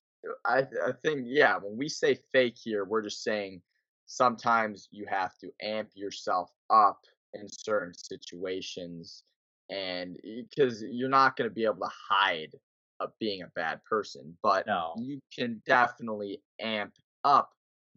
I, 0.45 0.59
I 0.59 0.91
think 1.01 1.23
yeah 1.25 1.57
when 1.57 1.77
we 1.77 1.89
say 1.89 2.19
fake 2.31 2.57
here 2.61 2.85
we're 2.85 3.01
just 3.01 3.23
saying 3.23 3.61
sometimes 4.05 4.87
you 4.91 5.05
have 5.09 5.35
to 5.39 5.49
amp 5.61 5.89
yourself 5.95 6.51
up 6.69 6.99
in 7.33 7.47
certain 7.49 7.93
situations 7.95 9.23
and 9.69 10.17
because 10.49 10.83
you're 10.83 11.09
not 11.09 11.37
going 11.37 11.49
to 11.49 11.53
be 11.53 11.63
able 11.65 11.75
to 11.75 11.91
hide 12.09 12.51
of 13.01 13.11
being 13.19 13.41
a 13.41 13.47
bad 13.55 13.83
person 13.83 14.37
but 14.41 14.65
no 14.67 14.93
you 14.97 15.19
can 15.33 15.61
definitely 15.65 16.41
amp 16.59 16.93
up 17.23 17.51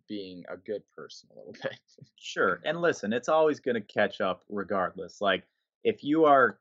being 0.08 0.44
a 0.48 0.56
good 0.56 0.82
person 0.94 1.28
a 1.32 1.38
little 1.38 1.54
bit 1.62 1.78
Sure. 2.16 2.60
And 2.64 2.80
listen, 2.80 3.12
it's 3.12 3.28
always 3.28 3.60
going 3.60 3.74
to 3.74 3.80
catch 3.80 4.20
up 4.20 4.44
regardless. 4.48 5.20
Like 5.20 5.44
if 5.84 6.02
you 6.02 6.24
are 6.24 6.58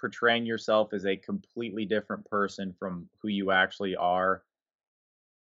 portraying 0.00 0.46
yourself 0.46 0.92
as 0.92 1.04
a 1.04 1.16
completely 1.16 1.84
different 1.84 2.24
person 2.24 2.74
from 2.78 3.08
who 3.20 3.28
you 3.28 3.50
actually 3.50 3.96
are, 3.96 4.42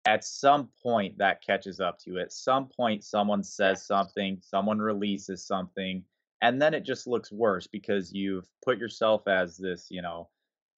at 0.06 0.26
some 0.26 0.68
point 0.82 1.18
that 1.20 1.46
catches 1.46 1.80
up 1.80 2.00
to 2.00 2.12
you. 2.12 2.20
At 2.20 2.34
some 2.34 2.68
point 2.68 3.04
someone 3.04 3.44
says 3.44 3.86
something, 3.86 4.40
someone 4.42 4.80
releases 4.80 5.46
something, 5.46 6.04
and 6.42 6.62
then 6.62 6.74
it 6.74 6.84
just 6.84 7.08
looks 7.08 7.32
worse 7.32 7.68
because 7.68 8.12
you've 8.12 8.50
put 8.66 8.80
yourself 8.80 9.28
as 9.28 9.58
this, 9.58 9.88
you 9.92 10.02
know, 10.02 10.28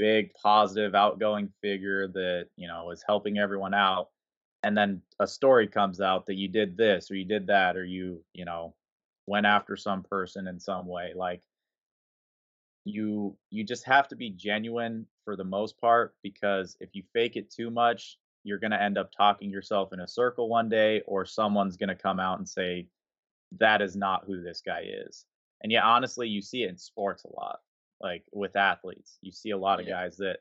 big, 0.04 0.34
positive, 0.34 0.96
outgoing 0.96 1.48
figure 1.62 2.10
that, 2.10 2.48
you 2.58 2.68
know, 2.68 2.92
is 2.92 3.02
helping 3.08 3.38
everyone 3.38 3.74
out. 3.74 4.10
And 4.62 4.78
then 4.78 5.02
a 5.22 5.26
story 5.26 5.66
comes 5.66 6.02
out 6.02 6.26
that 6.26 6.36
you 6.36 6.50
did 6.50 6.76
this 6.76 7.10
or 7.10 7.16
you 7.16 7.24
did 7.24 7.48
that 7.48 7.78
or 7.78 7.86
you, 7.86 8.22
you 8.34 8.44
know, 8.44 8.76
went 9.28 9.46
after 9.46 9.78
some 9.78 10.04
person 10.04 10.48
in 10.48 10.60
some 10.60 10.88
way. 10.88 11.14
Like 11.16 11.42
you 12.84 13.38
you 13.50 13.64
just 13.64 13.86
have 13.86 14.10
to 14.10 14.18
be 14.18 14.30
genuine 14.32 15.06
for 15.24 15.38
the 15.38 15.46
most 15.46 15.80
part 15.80 16.16
because 16.22 16.76
if 16.82 16.90
you 16.92 17.04
fake 17.14 17.38
it 17.38 17.50
too 17.50 17.70
much, 17.70 18.18
you're 18.44 18.60
going 18.60 18.72
to 18.72 18.82
end 18.82 18.98
up 18.98 19.10
talking 19.16 19.50
yourself 19.50 19.94
in 19.94 20.02
a 20.02 20.08
circle 20.08 20.50
one 20.50 20.68
day 20.68 21.02
or 21.08 21.26
someone's 21.26 21.78
going 21.78 21.88
to 21.88 21.96
come 21.96 22.20
out 22.20 22.40
and 22.40 22.50
say 22.50 22.88
that 23.58 23.82
is 23.82 23.96
not 23.96 24.26
who 24.28 24.42
this 24.42 24.62
guy 24.66 24.84
is. 25.08 25.24
And 25.62 25.72
yeah, 25.72 25.86
honestly, 25.86 26.28
you 26.28 26.42
see 26.42 26.64
it 26.64 26.70
in 26.72 26.78
sports 26.78 27.24
a 27.24 27.34
lot. 27.34 27.60
Like 28.04 28.26
with 28.34 28.56
athletes, 28.58 29.18
you 29.22 29.32
see 29.32 29.52
a 29.52 29.58
lot 29.58 29.80
of 29.80 29.88
Yeah. 29.88 29.94
guys 29.94 30.18
that 30.18 30.40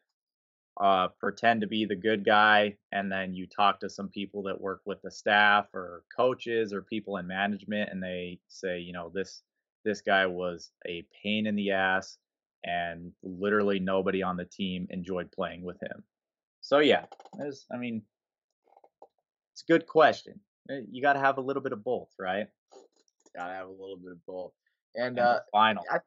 uh, 0.80 1.08
pretend 1.20 1.60
to 1.60 1.66
be 1.66 1.84
the 1.84 1.94
good 1.94 2.24
guy, 2.24 2.76
and 2.90 3.12
then 3.12 3.34
you 3.34 3.46
talk 3.46 3.78
to 3.80 3.88
some 3.90 4.08
people 4.08 4.42
that 4.42 4.60
work 4.60 4.80
with 4.84 5.00
the 5.02 5.10
staff 5.10 5.72
or 5.74 6.02
coaches 6.14 6.72
or 6.72 6.82
people 6.82 7.18
in 7.18 7.26
management, 7.26 7.90
and 7.90 8.02
they 8.02 8.40
say, 8.48 8.80
you 8.80 8.92
know, 8.92 9.08
this 9.10 9.42
this 9.84 10.00
guy 10.00 10.26
was 10.26 10.70
a 10.86 11.06
pain 11.22 11.46
in 11.46 11.56
the 11.56 11.70
ass, 11.72 12.18
and 12.64 13.12
literally 13.22 13.78
nobody 13.80 14.22
on 14.22 14.36
the 14.36 14.44
team 14.44 14.86
enjoyed 14.90 15.30
playing 15.30 15.62
with 15.62 15.80
him. 15.82 16.02
So 16.60 16.78
yeah, 16.78 17.04
there's, 17.34 17.66
I 17.72 17.76
mean, 17.76 18.02
it's 19.52 19.62
a 19.62 19.66
good 19.72 19.86
question. 19.86 20.40
Uh, 20.70 20.76
You 20.90 21.02
got 21.02 21.14
to 21.14 21.18
have 21.18 21.38
a 21.38 21.40
little 21.40 21.62
bit 21.62 21.72
of 21.72 21.84
both, 21.84 22.10
right? 22.18 22.48
Gotta 23.36 23.52
have 23.54 23.66
a 23.66 23.70
little 23.70 23.96
bit 23.96 24.12
of 24.12 24.24
both. 24.26 24.52
And 24.94 25.18
And 25.18 25.26
uh, 25.26 25.40
final, 25.50 25.84
I, 25.90 25.98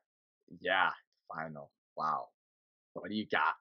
yeah, 0.59 0.91
final. 1.33 1.71
Wow. 1.95 2.27
What 2.93 3.09
do 3.09 3.15
you 3.15 3.25
got? 3.27 3.55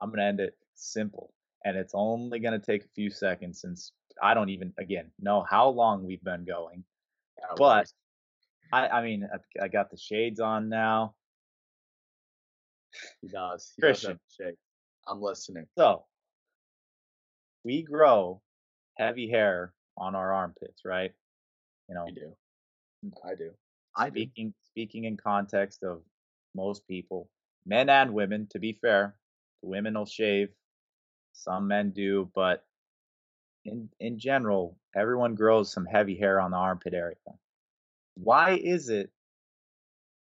I'm 0.00 0.10
gonna 0.10 0.24
end 0.24 0.40
it 0.40 0.54
simple, 0.74 1.32
and 1.64 1.76
it's 1.76 1.92
only 1.94 2.38
gonna 2.38 2.58
take 2.58 2.84
a 2.84 2.88
few 2.94 3.10
seconds 3.10 3.60
since 3.60 3.92
I 4.22 4.34
don't 4.34 4.48
even, 4.48 4.72
again, 4.78 5.10
know 5.20 5.44
how 5.48 5.68
long 5.68 6.04
we've 6.04 6.22
been 6.24 6.44
going. 6.44 6.84
Yeah, 7.38 7.54
But 7.56 7.92
I, 8.72 8.88
I 8.88 9.02
mean, 9.02 9.28
I, 9.60 9.64
I 9.64 9.68
got 9.68 9.90
the 9.90 9.96
shades 9.96 10.40
on 10.40 10.68
now. 10.68 11.14
he 13.20 13.28
does. 13.28 13.72
He 13.76 13.82
Christian. 13.82 14.18
shake. 14.36 14.56
I'm 15.06 15.20
listening. 15.22 15.66
So 15.76 16.04
we 17.64 17.82
grow 17.82 18.40
heavy 18.96 19.28
hair 19.28 19.72
on 19.96 20.14
our 20.14 20.32
armpits, 20.32 20.82
right? 20.84 21.12
You 21.88 21.94
know, 21.94 22.06
I 22.06 22.10
do. 22.10 22.36
I 23.24 23.34
do. 23.34 23.50
I 23.96 24.10
do. 24.10 24.12
speaking 24.20 24.54
speaking 24.64 25.04
in 25.04 25.16
context 25.16 25.82
of 25.82 26.02
most 26.54 26.86
people, 26.86 27.28
men 27.66 27.88
and 27.88 28.14
women. 28.14 28.46
To 28.50 28.58
be 28.58 28.72
fair, 28.72 29.16
women 29.62 29.94
will 29.94 30.06
shave. 30.06 30.50
Some 31.32 31.68
men 31.68 31.90
do, 31.90 32.30
but 32.34 32.64
in 33.64 33.88
in 34.00 34.18
general, 34.18 34.76
everyone 34.94 35.34
grows 35.34 35.72
some 35.72 35.86
heavy 35.86 36.16
hair 36.16 36.40
on 36.40 36.50
the 36.50 36.56
armpit 36.56 36.94
area. 36.94 37.16
Why 38.14 38.52
is 38.52 38.88
it 38.88 39.10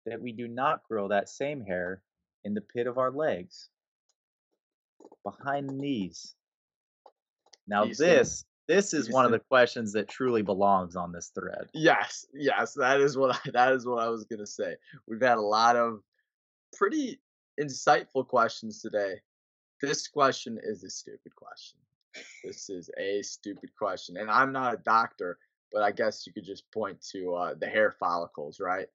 that 0.05 0.21
we 0.21 0.31
do 0.31 0.47
not 0.47 0.83
grow 0.87 1.07
that 1.07 1.29
same 1.29 1.61
hair 1.61 2.03
in 2.43 2.53
the 2.53 2.61
pit 2.61 2.87
of 2.87 2.97
our 2.97 3.11
legs, 3.11 3.69
behind 5.23 5.69
the 5.69 5.73
knees? 5.73 6.35
Now 7.67 7.85
this 7.85 8.45
this 8.71 8.93
is 8.93 9.09
one 9.09 9.25
of 9.25 9.31
the 9.31 9.39
questions 9.39 9.91
that 9.91 10.07
truly 10.07 10.41
belongs 10.41 10.95
on 10.95 11.11
this 11.11 11.33
thread. 11.35 11.67
Yes, 11.73 12.25
yes, 12.33 12.73
that 12.75 13.01
is 13.01 13.17
what 13.17 13.35
I, 13.35 13.39
that 13.53 13.73
is 13.73 13.85
what 13.85 14.01
I 14.01 14.07
was 14.07 14.23
gonna 14.23 14.47
say. 14.47 14.77
We've 15.07 15.21
had 15.21 15.37
a 15.37 15.41
lot 15.41 15.75
of 15.75 15.99
pretty 16.73 17.19
insightful 17.59 18.25
questions 18.25 18.81
today. 18.81 19.15
This 19.81 20.07
question 20.07 20.57
is 20.63 20.85
a 20.85 20.89
stupid 20.89 21.35
question. 21.35 21.79
This 22.45 22.69
is 22.69 22.89
a 22.97 23.21
stupid 23.23 23.71
question, 23.77 24.15
and 24.15 24.31
I'm 24.31 24.53
not 24.53 24.73
a 24.73 24.77
doctor, 24.85 25.37
but 25.73 25.83
I 25.83 25.91
guess 25.91 26.25
you 26.25 26.31
could 26.31 26.45
just 26.45 26.71
point 26.71 27.05
to 27.11 27.33
uh, 27.33 27.55
the 27.59 27.67
hair 27.67 27.93
follicles, 27.99 28.61
right? 28.61 28.87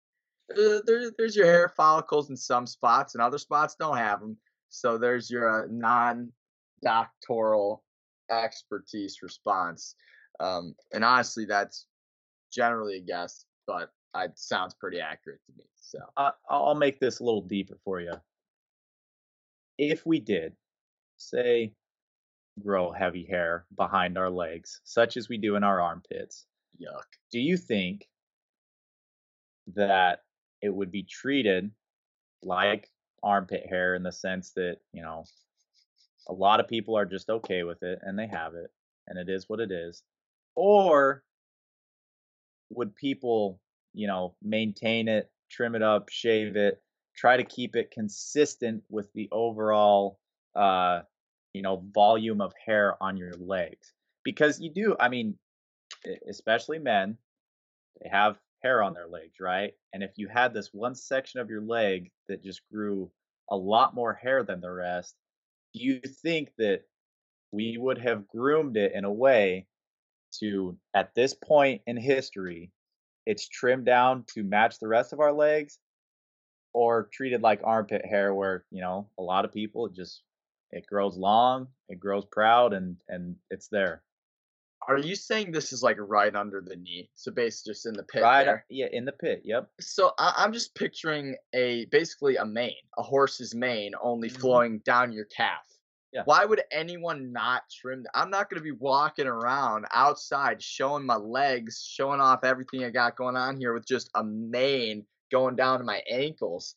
Uh, 0.53 0.79
there, 0.87 1.11
there's 1.19 1.37
your 1.37 1.47
hair 1.47 1.69
follicles 1.69 2.31
in 2.31 2.37
some 2.37 2.67
spots, 2.67 3.15
and 3.15 3.23
other 3.23 3.37
spots 3.37 3.77
don't 3.79 3.99
have 3.99 4.21
them. 4.21 4.39
So 4.71 4.97
there's 4.97 5.31
your 5.31 5.65
uh, 5.65 5.67
non-doctoral 5.71 7.83
expertise 8.31 9.23
response. 9.23 9.95
Um, 10.41 10.75
and 10.93 11.05
honestly, 11.05 11.45
that's 11.45 11.87
generally 12.53 12.97
a 12.97 13.01
guess, 13.01 13.45
but 13.67 13.91
it 14.15 14.33
sounds 14.37 14.75
pretty 14.75 15.01
accurate 15.01 15.41
to 15.47 15.53
me. 15.57 15.65
So 15.81 15.99
I, 16.17 16.33
I'll 16.49 16.75
make 16.75 17.01
this 17.01 17.21
a 17.21 17.25
little 17.25 17.43
deeper 17.43 17.79
for 17.85 18.01
you. 18.01 18.15
If 19.79 20.07
we 20.07 20.21
did, 20.21 20.55
say, 21.19 21.73
grow 22.63 22.91
heavy 22.91 23.25
hair 23.25 23.67
behind 23.77 24.17
our 24.17 24.31
legs, 24.31 24.81
such 24.85 25.17
as 25.17 25.29
we 25.29 25.37
do 25.37 25.57
in 25.57 25.65
our 25.65 25.81
armpits, 25.81 26.47
yuck. 26.81 27.05
do 27.31 27.39
you 27.39 27.57
think 27.57 28.09
that 29.75 30.21
it 30.63 30.75
would 30.75 30.91
be 30.91 31.03
treated 31.03 31.71
like 32.43 32.91
armpit 33.23 33.67
hair 33.69 33.95
in 33.95 34.03
the 34.03 34.13
sense 34.13 34.53
that, 34.53 34.79
you 34.93 35.03
know, 35.03 35.25
a 36.29 36.33
lot 36.33 36.61
of 36.61 36.69
people 36.69 36.97
are 36.97 37.07
just 37.07 37.29
okay 37.31 37.63
with 37.63 37.83
it 37.83 38.01
and 38.03 38.19
they 38.19 38.27
have 38.27 38.55
it 38.55 38.71
and 39.07 39.19
it 39.19 39.29
is 39.29 39.49
what 39.49 39.61
it 39.61 39.71
is? 39.71 40.03
Or 40.55 41.23
would 42.71 42.95
people, 42.97 43.61
you 43.95 44.07
know, 44.07 44.35
maintain 44.43 45.09
it, 45.09 45.31
trim 45.51 45.75
it 45.75 45.83
up, 45.83 46.09
shave 46.09 46.57
it, 46.57 46.83
try 47.17 47.37
to 47.37 47.45
keep 47.45 47.77
it 47.77 47.91
consistent 47.91 48.83
with 48.89 49.13
the 49.15 49.29
overall 49.33 50.19
uh 50.55 51.01
you 51.53 51.63
know 51.63 51.83
volume 51.95 52.41
of 52.41 52.53
hair 52.65 53.03
on 53.03 53.17
your 53.17 53.33
legs 53.35 53.93
because 54.25 54.61
you 54.61 54.71
do 54.71 54.97
i 55.01 55.09
mean 55.09 55.35
especially 56.29 56.79
men 56.79 57.17
they 58.01 58.09
have 58.09 58.39
hair 58.63 58.83
on 58.83 58.95
their 58.95 59.09
legs 59.09 59.41
right 59.41 59.73
and 59.93 60.03
if 60.03 60.13
you 60.17 60.29
had 60.29 60.53
this 60.53 60.71
one 60.73 60.95
section 60.95 61.41
of 61.41 61.51
your 61.51 61.63
leg 61.63 62.11
that 62.29 62.45
just 62.45 62.61
grew 62.73 63.11
a 63.51 63.57
lot 63.57 63.95
more 63.95 64.13
hair 64.13 64.43
than 64.43 64.61
the 64.61 64.71
rest 64.71 65.15
do 65.77 65.85
you 65.85 66.01
think 66.23 66.51
that 66.59 66.83
we 67.53 67.77
would 67.79 67.99
have 67.99 68.27
groomed 68.29 68.77
it 68.77 68.93
in 68.95 69.05
a 69.05 69.13
way 69.13 69.67
to 70.41 70.77
at 70.95 71.15
this 71.15 71.35
point 71.35 71.83
in 71.87 71.97
history 71.97 72.71
it's 73.27 73.49
trimmed 73.49 73.85
down 73.87 74.25
to 74.35 74.43
match 74.43 74.79
the 74.79 74.89
rest 74.89 75.13
of 75.13 75.21
our 75.21 75.33
legs 75.33 75.79
or 76.73 77.09
treated 77.13 77.43
like 77.43 77.61
armpit 77.63 78.05
hair 78.05 78.35
where 78.35 78.65
you 78.71 78.81
know 78.81 79.09
a 79.19 79.23
lot 79.23 79.45
of 79.45 79.53
people 79.53 79.87
it 79.87 79.95
just 79.95 80.23
it 80.73 80.85
grows 80.87 81.17
long 81.17 81.67
it 81.89 82.01
grows 82.01 82.25
proud 82.33 82.73
and 82.73 82.97
and 83.09 83.37
it's 83.51 83.69
there 83.69 84.03
Are 84.89 84.99
you 84.99 85.15
saying 85.17 85.53
this 85.53 85.73
is 85.73 85.83
like 85.83 85.97
right 85.99 86.35
under 86.35 86.61
the 86.61 86.77
knee? 86.77 87.11
So 87.15 87.33
basically 87.33 87.73
just 87.73 87.87
in 87.87 87.95
the 87.95 88.03
pit 88.05 88.23
right 88.23 88.45
there? 88.45 88.65
yeah 88.71 88.87
in 88.93 89.05
the 89.05 89.13
pit 89.13 89.43
yep 89.45 89.69
So 89.81 90.13
I, 90.19 90.35
I'm 90.37 90.53
just 90.53 90.75
picturing 90.75 91.37
a 91.55 91.87
basically 91.87 92.37
a 92.37 92.45
mane, 92.47 92.75
a 92.99 93.03
horse's 93.03 93.55
mane, 93.55 93.93
only 94.01 94.29
Mhm. 94.31 94.39
flowing 94.41 94.79
down 94.81 95.13
your 95.13 95.25
calf. 95.27 95.67
Yeah. 96.13 96.23
Why 96.25 96.45
would 96.45 96.63
anyone 96.71 97.33
not 97.33 97.65
trim? 97.69 98.05
I'm 98.15 98.31
not 98.31 98.49
going 98.49 98.59
to 98.61 98.65
be 98.65 98.71
walking 98.73 99.27
around 99.27 99.87
outside 99.93 100.63
showing 100.63 101.05
my 101.05 101.17
legs, 101.17 101.85
showing 101.87 102.21
off 102.21 102.45
everything 102.45 102.85
I 102.85 102.91
got 102.91 103.17
going 103.17 103.37
on 103.37 103.59
here 103.59 103.75
with 103.75 103.87
just 103.87 104.09
a 104.15 104.25
mane 104.25 105.05
going 105.31 105.57
down 105.57 105.81
to 105.81 105.85
my 105.85 106.01
ankles. 106.11 106.77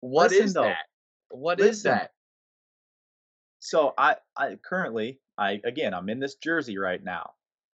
What 0.00 0.30
is 0.30 0.40
Listen, 0.40 0.52
though. 0.54 0.68
that? 0.68 0.86
What 1.30 1.58
is 1.58 1.66
Listen. 1.66 1.90
that? 1.92 2.12
so 3.58 3.94
i 3.96 4.14
i 4.36 4.54
currently 4.62 5.18
i 5.38 5.58
again 5.64 5.94
i'm 5.94 6.08
in 6.10 6.20
this 6.20 6.34
jersey 6.36 6.76
right 6.76 7.02
now 7.02 7.30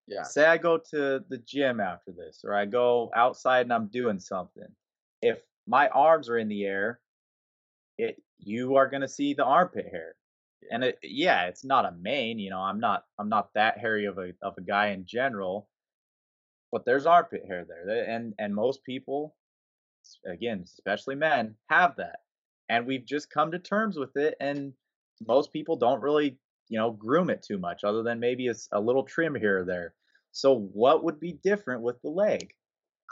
Yeah. 0.08 0.24
say 0.24 0.44
i 0.44 0.56
go 0.58 0.78
to 0.90 1.24
the 1.28 1.38
gym 1.38 1.80
after 1.80 2.10
this 2.12 2.40
or 2.44 2.54
i 2.54 2.64
go 2.66 3.10
outside 3.14 3.62
and 3.62 3.72
i'm 3.72 3.86
doing 3.86 4.18
something. 4.18 4.66
If 5.22 5.38
my 5.66 5.88
arms 5.88 6.28
are 6.28 6.38
in 6.38 6.48
the 6.48 6.64
air 6.64 7.00
it 7.98 8.20
you 8.38 8.76
are 8.76 8.88
going 8.88 9.02
to 9.02 9.08
see 9.08 9.34
the 9.34 9.44
armpit 9.44 9.86
hair. 9.90 10.16
And 10.70 10.82
it 10.84 10.98
yeah 11.02 11.44
it's 11.46 11.64
not 11.64 11.86
a 11.86 11.92
mane 11.92 12.38
you 12.38 12.50
know 12.50 12.60
i'm 12.60 12.80
not 12.80 13.04
i'm 13.18 13.28
not 13.28 13.52
that 13.54 13.78
hairy 13.78 14.06
of 14.06 14.18
a 14.18 14.32
of 14.42 14.54
a 14.58 14.62
guy 14.62 14.88
in 14.88 15.06
general 15.06 15.68
but 16.72 16.84
there's 16.84 17.06
armpit 17.06 17.44
hair 17.46 17.64
there. 17.66 18.04
And 18.08 18.34
and 18.38 18.54
most 18.54 18.82
people 18.84 19.36
again 20.26 20.62
especially 20.64 21.14
men 21.14 21.54
have 21.68 21.96
that. 21.96 22.20
And 22.68 22.86
we've 22.86 23.04
just 23.04 23.30
come 23.30 23.52
to 23.52 23.58
terms 23.58 23.98
with 23.98 24.16
it 24.16 24.34
and 24.40 24.72
most 25.26 25.52
people 25.52 25.76
don't 25.76 26.00
really 26.00 26.38
you 26.72 26.78
know 26.78 26.90
groom 26.90 27.30
it 27.30 27.42
too 27.42 27.58
much 27.58 27.84
other 27.84 28.02
than 28.02 28.18
maybe 28.18 28.46
it's 28.46 28.68
a 28.72 28.80
little 28.80 29.04
trim 29.04 29.34
here 29.34 29.60
or 29.60 29.64
there 29.64 29.94
so 30.32 30.58
what 30.72 31.04
would 31.04 31.20
be 31.20 31.32
different 31.32 31.82
with 31.82 32.00
the 32.02 32.08
leg 32.08 32.54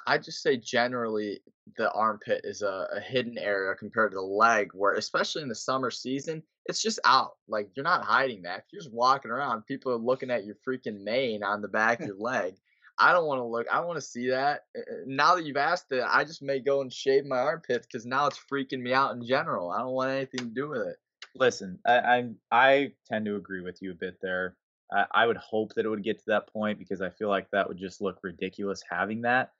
I 0.06 0.18
just 0.18 0.42
say 0.42 0.56
generally 0.56 1.40
the 1.76 1.92
armpit 1.92 2.40
is 2.44 2.62
a, 2.62 2.88
a 2.96 3.00
hidden 3.00 3.38
area 3.38 3.74
compared 3.74 4.12
to 4.12 4.16
the 4.16 4.22
leg, 4.22 4.70
where 4.72 4.94
especially 4.94 5.42
in 5.42 5.48
the 5.48 5.54
summer 5.54 5.90
season, 5.90 6.42
it's 6.66 6.82
just 6.82 7.00
out. 7.04 7.32
Like 7.48 7.70
you're 7.74 7.84
not 7.84 8.04
hiding 8.04 8.42
that. 8.42 8.60
If 8.60 8.64
you're 8.72 8.82
just 8.82 8.94
walking 8.94 9.30
around, 9.30 9.66
people 9.66 9.92
are 9.92 9.96
looking 9.96 10.30
at 10.30 10.44
your 10.44 10.56
freaking 10.66 11.02
mane 11.02 11.42
on 11.42 11.62
the 11.62 11.68
back 11.68 12.00
of 12.00 12.06
your 12.08 12.16
leg. 12.16 12.54
I 12.98 13.12
don't 13.12 13.26
want 13.26 13.40
to 13.40 13.44
look. 13.44 13.66
I 13.72 13.80
want 13.80 13.96
to 13.96 14.06
see 14.06 14.28
that. 14.30 14.64
Uh, 14.76 14.80
uh, 14.80 14.94
Now 15.06 15.34
that 15.34 15.44
you've 15.44 15.56
asked 15.56 15.90
it, 15.90 16.04
I 16.06 16.24
just 16.24 16.42
may 16.42 16.60
go 16.60 16.82
and 16.82 16.92
shave 16.92 17.24
my 17.24 17.38
armpits 17.38 17.86
because 17.86 18.04
now 18.04 18.26
it's 18.26 18.40
freaking 18.50 18.80
me 18.80 18.92
out 18.92 19.14
in 19.14 19.26
general. 19.26 19.70
I 19.70 19.78
don't 19.78 19.92
want 19.92 20.10
anything 20.10 20.40
to 20.40 20.54
do 20.54 20.68
with 20.68 20.86
it. 20.86 20.96
Listen, 21.36 21.78
I, 21.86 22.30
I 22.50 22.92
tend 23.06 23.24
to 23.26 23.36
agree 23.36 23.60
with 23.60 23.80
you 23.80 23.92
a 23.92 23.94
bit 23.94 24.18
there. 24.20 24.56
I, 24.92 25.06
I 25.12 25.26
would 25.26 25.36
hope 25.36 25.74
that 25.74 25.84
it 25.84 25.88
would 25.88 26.02
get 26.02 26.18
to 26.18 26.24
that 26.28 26.52
point 26.52 26.78
because 26.78 27.00
I 27.00 27.10
feel 27.10 27.28
like 27.28 27.50
that 27.50 27.68
would 27.68 27.78
just 27.78 28.00
look 28.00 28.18
ridiculous 28.22 28.82
having 28.88 29.22
that 29.22 29.52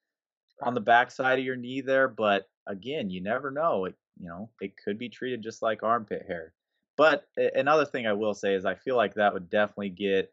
on 0.63 0.75
the 0.75 0.81
backside 0.81 1.39
of 1.39 1.45
your 1.45 1.57
knee 1.57 1.81
there. 1.81 2.09
But 2.09 2.49
again, 2.67 3.11
you 3.11 3.21
never 3.23 3.51
know. 3.51 3.87
It 3.87 3.95
you 4.19 4.29
know 4.29 4.51
it 4.61 4.73
could 4.77 4.99
be 4.99 5.09
treated 5.09 5.43
just 5.43 5.63
like 5.63 5.83
armpit 5.83 6.25
hair. 6.27 6.53
But 6.97 7.27
another 7.37 7.87
thing 7.87 8.07
I 8.07 8.13
will 8.13 8.35
say 8.35 8.55
is 8.55 8.67
I 8.67 8.75
feel 8.75 8.97
like 8.97 9.15
that 9.15 9.33
would 9.33 9.49
definitely 9.49 9.91
get 9.91 10.33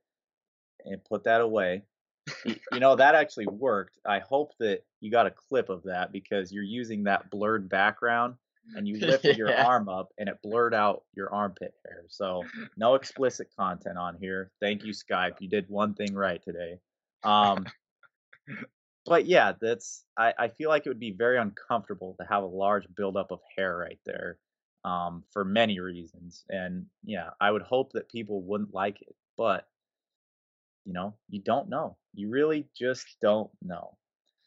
and 0.84 1.04
put 1.06 1.24
that 1.24 1.42
away. 1.42 1.84
You 2.46 2.80
know 2.80 2.96
that 2.96 3.16
actually 3.16 3.48
worked. 3.48 4.00
I 4.06 4.20
hope 4.20 4.52
that 4.60 4.84
you 5.00 5.10
got 5.10 5.28
a 5.28 5.32
clip 5.32 5.70
of 5.70 5.84
that 5.84 6.12
because 6.12 6.52
you're 6.52 6.64
using 6.64 7.04
that 7.04 7.30
blurred 7.30 7.70
background 7.70 8.36
and 8.76 8.88
you 8.88 8.98
lifted 9.00 9.38
your 9.38 9.56
arm 9.56 9.90
up 9.90 10.10
and 10.18 10.30
it 10.30 10.38
blurred 10.44 10.74
out 10.74 11.04
your 11.16 11.34
armpit 11.34 11.74
hair. 11.86 12.04
So 12.10 12.44
no 12.78 12.96
explicit 12.96 13.50
content 13.58 13.98
on 13.98 14.18
here. 14.20 14.52
Thank 14.62 14.84
you, 14.84 14.94
Skype. 14.94 15.36
You 15.40 15.50
did 15.50 15.70
one 15.70 15.94
thing 15.94 16.14
right 16.14 16.42
today. 16.44 16.80
Um, 17.24 17.66
but 19.06 19.26
yeah, 19.26 19.54
that's 19.60 20.04
I, 20.18 20.34
I 20.38 20.48
feel 20.50 20.70
like 20.70 20.86
it 20.86 20.90
would 20.90 21.00
be 21.00 21.12
very 21.12 21.38
uncomfortable 21.38 22.16
to 22.20 22.28
have 22.28 22.44
a 22.44 22.48
large 22.48 22.86
buildup 22.96 23.32
of 23.32 23.40
hair 23.56 23.78
right 23.78 24.00
there. 24.06 24.38
Um, 24.86 25.24
for 25.34 25.44
many 25.44 25.82
reasons. 25.82 26.46
And 26.50 26.86
yeah, 27.04 27.32
I 27.42 27.52
would 27.52 27.64
hope 27.64 27.92
that 27.94 28.10
people 28.10 28.42
wouldn't 28.42 28.74
like 28.74 29.02
it, 29.02 29.16
but 29.38 29.68
you 30.86 30.94
know, 30.94 31.16
you 31.30 31.42
don't 31.42 31.68
know. 31.68 31.98
You 32.14 32.30
really 32.30 32.68
just 32.78 33.06
don't 33.22 33.50
know. 33.62 33.98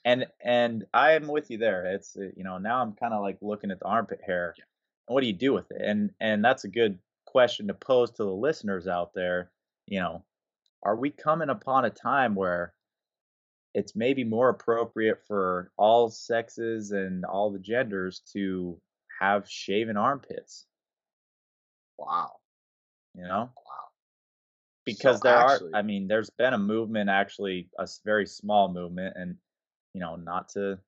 And 0.04 0.26
and 0.42 0.86
I 0.94 1.12
am 1.12 1.28
with 1.28 1.50
you 1.50 1.58
there. 1.58 1.84
It's 1.86 2.16
uh, 2.16 2.30
you 2.36 2.44
know, 2.44 2.58
now 2.58 2.80
I'm 2.82 2.92
kind 2.94 3.12
of 3.12 3.20
like 3.22 3.38
looking 3.42 3.70
at 3.70 3.78
the 3.80 3.84
armpit 3.86 4.20
hair. 4.24 4.54
And 4.56 5.14
what 5.14 5.20
do 5.20 5.26
you 5.26 5.32
do 5.34 5.52
with 5.52 5.70
it? 5.70 5.82
And 5.82 6.10
and 6.20 6.44
that's 6.44 6.64
a 6.64 6.68
good 6.68 6.98
question 7.26 7.68
to 7.68 7.74
pose 7.74 8.10
to 8.12 8.24
the 8.24 8.30
listeners 8.30 8.86
out 8.88 9.12
there. 9.14 9.50
You 9.86 10.00
know, 10.00 10.24
are 10.82 10.96
we 10.96 11.10
coming 11.10 11.50
upon 11.50 11.84
a 11.84 11.90
time 11.90 12.34
where 12.34 12.72
it's 13.74 13.94
maybe 13.94 14.24
more 14.24 14.48
appropriate 14.48 15.20
for 15.28 15.70
all 15.76 16.08
sexes 16.10 16.90
and 16.92 17.24
all 17.24 17.50
the 17.52 17.58
genders 17.58 18.20
to 18.32 18.80
have 19.20 19.48
shaven 19.48 19.96
armpits, 19.96 20.66
Wow. 21.98 22.40
you 23.14 23.22
know? 23.22 23.50
Wow. 23.56 23.88
Because 24.84 25.18
So 25.18 25.28
there 25.28 25.36
actually- 25.36 25.72
are 25.72 25.76
I 25.76 25.82
mean, 25.82 26.08
there's 26.08 26.30
been 26.30 26.54
a 26.54 26.58
movement 26.58 27.10
actually, 27.10 27.68
a 27.78 27.86
very 28.04 28.26
small 28.26 28.72
movement 28.72 29.16
and 29.16 29.36
you 29.94 30.00
know, 30.00 30.16
not 30.16 30.50
to 30.50 30.78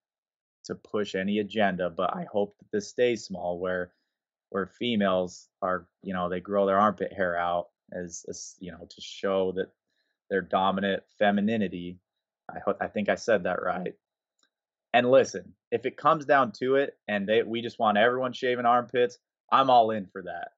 to 0.65 0.75
push 0.75 1.15
any 1.15 1.41
agenda, 1.41 1.91
but 1.91 2.15
I 2.15 2.27
hope 2.31 2.57
that 2.59 2.71
this 2.73 2.89
stays 2.89 3.25
small 3.25 3.59
where 3.59 3.93
where 4.51 4.67
females 4.67 5.49
are, 5.63 5.87
you 6.03 6.13
know, 6.13 6.29
they 6.29 6.41
grow 6.41 6.67
their 6.67 6.79
armpit 6.79 7.13
hair 7.13 7.37
out 7.37 7.69
as, 7.91 8.25
as 8.29 8.55
you 8.59 8.71
know, 8.71 8.87
to 8.89 9.01
show 9.01 9.53
that 9.53 9.71
their 10.29 10.43
dominant 10.43 11.03
femininity. 11.19 11.99
I 12.55 12.59
hope 12.59 12.77
I 12.81 12.89
think 12.89 13.09
I 13.09 13.15
said 13.15 13.45
that 13.45 13.63
right. 13.63 13.95
And 14.93 15.11
listen, 15.11 15.55
if 15.71 15.87
it 15.87 15.97
comes 15.97 16.27
down 16.27 16.53
to 16.61 16.77
it, 16.77 16.97
and 17.09 17.27
they 17.27 17.43
we 17.43 17.63
just 17.63 17.79
want 17.79 17.99
everyone 17.99 18.33
shaving 18.33 18.67
armpits, 18.67 19.19
I'm 19.51 19.71
all 19.71 19.91
in 19.91 20.07
for 20.07 20.23
that. 20.23 20.49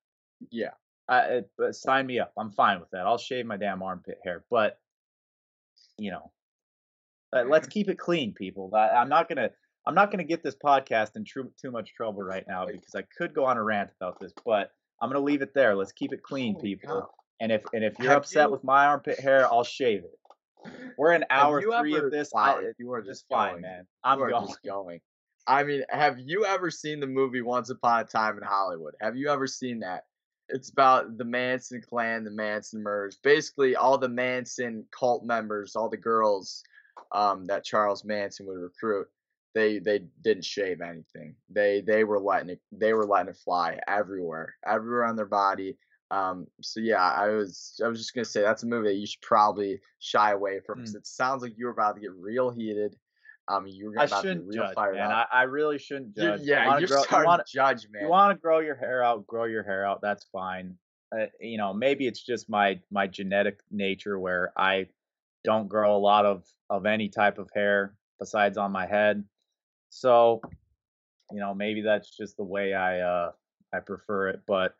Yeah. 0.50 0.72
I, 1.08 1.42
but 1.58 1.76
sign 1.76 2.06
me 2.06 2.18
up. 2.18 2.32
I'm 2.38 2.50
fine 2.50 2.80
with 2.80 2.90
that. 2.90 3.06
I'll 3.06 3.18
shave 3.18 3.46
my 3.46 3.58
damn 3.58 3.82
armpit 3.82 4.18
hair. 4.24 4.44
But 4.50 4.78
you 5.98 6.10
know, 6.10 6.30
uh, 7.34 7.44
let's 7.48 7.66
keep 7.68 7.88
it 7.88 7.98
clean, 7.98 8.32
people. 8.32 8.70
I, 8.74 8.88
I'm 8.90 9.08
not 9.08 9.28
gonna. 9.28 9.50
I'm 9.86 9.94
not 9.94 10.10
gonna 10.10 10.24
get 10.24 10.42
this 10.42 10.56
podcast 10.56 11.16
in 11.16 11.24
too 11.24 11.50
too 11.60 11.70
much 11.70 11.92
trouble 11.94 12.22
right 12.22 12.44
now 12.48 12.66
because 12.66 12.94
I 12.94 13.02
could 13.16 13.34
go 13.34 13.44
on 13.44 13.56
a 13.58 13.62
rant 13.62 13.90
about 14.00 14.18
this, 14.20 14.32
but 14.44 14.70
I'm 15.02 15.10
gonna 15.10 15.24
leave 15.24 15.42
it 15.42 15.52
there. 15.54 15.74
Let's 15.74 15.92
keep 15.92 16.12
it 16.12 16.22
clean, 16.22 16.58
people. 16.58 17.00
cow. 17.02 17.10
And 17.40 17.52
if 17.52 17.62
and 17.72 17.84
if 17.84 17.98
you're 17.98 18.10
Have 18.10 18.22
upset 18.22 18.46
you- 18.46 18.52
with 18.52 18.64
my 18.64 18.86
armpit 18.86 19.18
hair, 19.20 19.46
I'll 19.46 19.64
shave 19.64 20.04
it. 20.04 20.18
We're 20.96 21.12
in 21.12 21.24
hour 21.28 21.60
three 21.60 21.94
ever- 21.96 22.06
of 22.06 22.12
this. 22.12 22.30
Wow, 22.32 22.60
I, 22.60 22.70
you 22.78 22.90
are 22.92 23.02
just 23.02 23.26
fine, 23.28 23.52
going. 23.52 23.62
man. 23.62 23.86
I'm 24.02 24.18
going. 24.18 24.30
just 24.46 24.62
going. 24.64 25.00
I 25.46 25.62
mean, 25.62 25.82
have 25.90 26.18
you 26.18 26.46
ever 26.46 26.70
seen 26.70 27.00
the 27.00 27.06
movie 27.06 27.42
Once 27.42 27.68
Upon 27.68 28.00
a 28.00 28.04
Time 28.04 28.38
in 28.38 28.42
Hollywood? 28.44 28.94
Have 29.02 29.16
you 29.16 29.28
ever 29.28 29.46
seen 29.46 29.80
that? 29.80 30.04
It's 30.48 30.70
about 30.70 31.18
the 31.18 31.24
Manson 31.24 31.82
clan, 31.82 32.24
the 32.24 32.30
Manson 32.30 32.82
murders. 32.82 33.18
Basically, 33.22 33.76
all 33.76 33.98
the 33.98 34.08
Manson 34.08 34.86
cult 34.98 35.24
members, 35.24 35.76
all 35.76 35.90
the 35.90 35.98
girls 35.98 36.62
um, 37.12 37.46
that 37.46 37.64
Charles 37.64 38.04
Manson 38.04 38.46
would 38.46 38.58
recruit, 38.58 39.08
they 39.54 39.78
they 39.78 40.00
didn't 40.22 40.44
shave 40.44 40.80
anything. 40.80 41.34
They 41.50 41.80
they 41.80 42.04
were 42.04 42.18
letting 42.20 42.50
it 42.50 42.60
they 42.72 42.92
were 42.92 43.06
letting 43.06 43.30
it 43.30 43.36
fly 43.36 43.78
everywhere, 43.86 44.54
everywhere 44.66 45.04
on 45.04 45.16
their 45.16 45.26
body. 45.26 45.76
Um, 46.10 46.46
so 46.60 46.80
yeah, 46.80 47.02
I 47.02 47.28
was 47.28 47.80
I 47.84 47.88
was 47.88 47.98
just 47.98 48.14
gonna 48.14 48.24
say 48.24 48.42
that's 48.42 48.62
a 48.62 48.66
movie 48.66 48.88
that 48.88 48.94
you 48.94 49.06
should 49.06 49.20
probably 49.22 49.80
shy 50.00 50.32
away 50.32 50.60
from 50.64 50.78
because 50.78 50.94
it 50.94 51.06
sounds 51.06 51.42
like 51.42 51.54
you 51.56 51.66
were 51.66 51.72
about 51.72 51.94
to 51.96 52.00
get 52.00 52.12
real 52.18 52.50
heated. 52.50 52.96
Um, 53.48 53.66
you 53.66 53.86
were 53.90 54.00
I 54.00 54.04
about 54.04 54.08
to 54.08 54.22
get 54.22 54.28
shouldn't 54.28 54.46
real 54.46 54.62
judge, 54.64 54.74
fired 54.74 54.94
man. 54.96 55.10
up. 55.12 55.28
I, 55.32 55.40
I 55.40 55.42
really 55.42 55.78
shouldn't 55.78 56.16
judge. 56.16 56.40
You 56.40 56.46
yeah, 56.46 56.78
you're 56.78 56.88
grow- 56.88 56.98
you 56.98 57.04
starting 57.04 57.26
wanna- 57.28 57.44
to 57.44 57.52
judge, 57.52 57.86
man. 57.90 58.02
you 58.02 58.08
want 58.08 58.36
to 58.36 58.40
grow 58.40 58.58
your 58.60 58.74
hair 58.76 59.02
out, 59.02 59.26
grow 59.26 59.44
your 59.44 59.62
hair 59.62 59.86
out. 59.86 60.00
That's 60.00 60.24
fine. 60.32 60.76
Uh, 61.16 61.26
you 61.40 61.58
know, 61.58 61.72
maybe 61.72 62.06
it's 62.06 62.22
just 62.22 62.48
my 62.48 62.80
my 62.90 63.06
genetic 63.06 63.60
nature 63.70 64.18
where 64.18 64.52
I 64.56 64.86
don't 65.44 65.68
grow 65.68 65.96
a 65.96 65.98
lot 65.98 66.26
of 66.26 66.44
of 66.70 66.86
any 66.86 67.08
type 67.08 67.38
of 67.38 67.50
hair 67.54 67.94
besides 68.18 68.56
on 68.58 68.72
my 68.72 68.86
head. 68.86 69.22
So, 69.90 70.40
you 71.30 71.38
know, 71.40 71.54
maybe 71.54 71.82
that's 71.82 72.10
just 72.16 72.36
the 72.36 72.44
way 72.44 72.74
I 72.74 73.00
uh 73.00 73.32
I 73.72 73.80
prefer 73.80 74.28
it. 74.30 74.40
But 74.46 74.74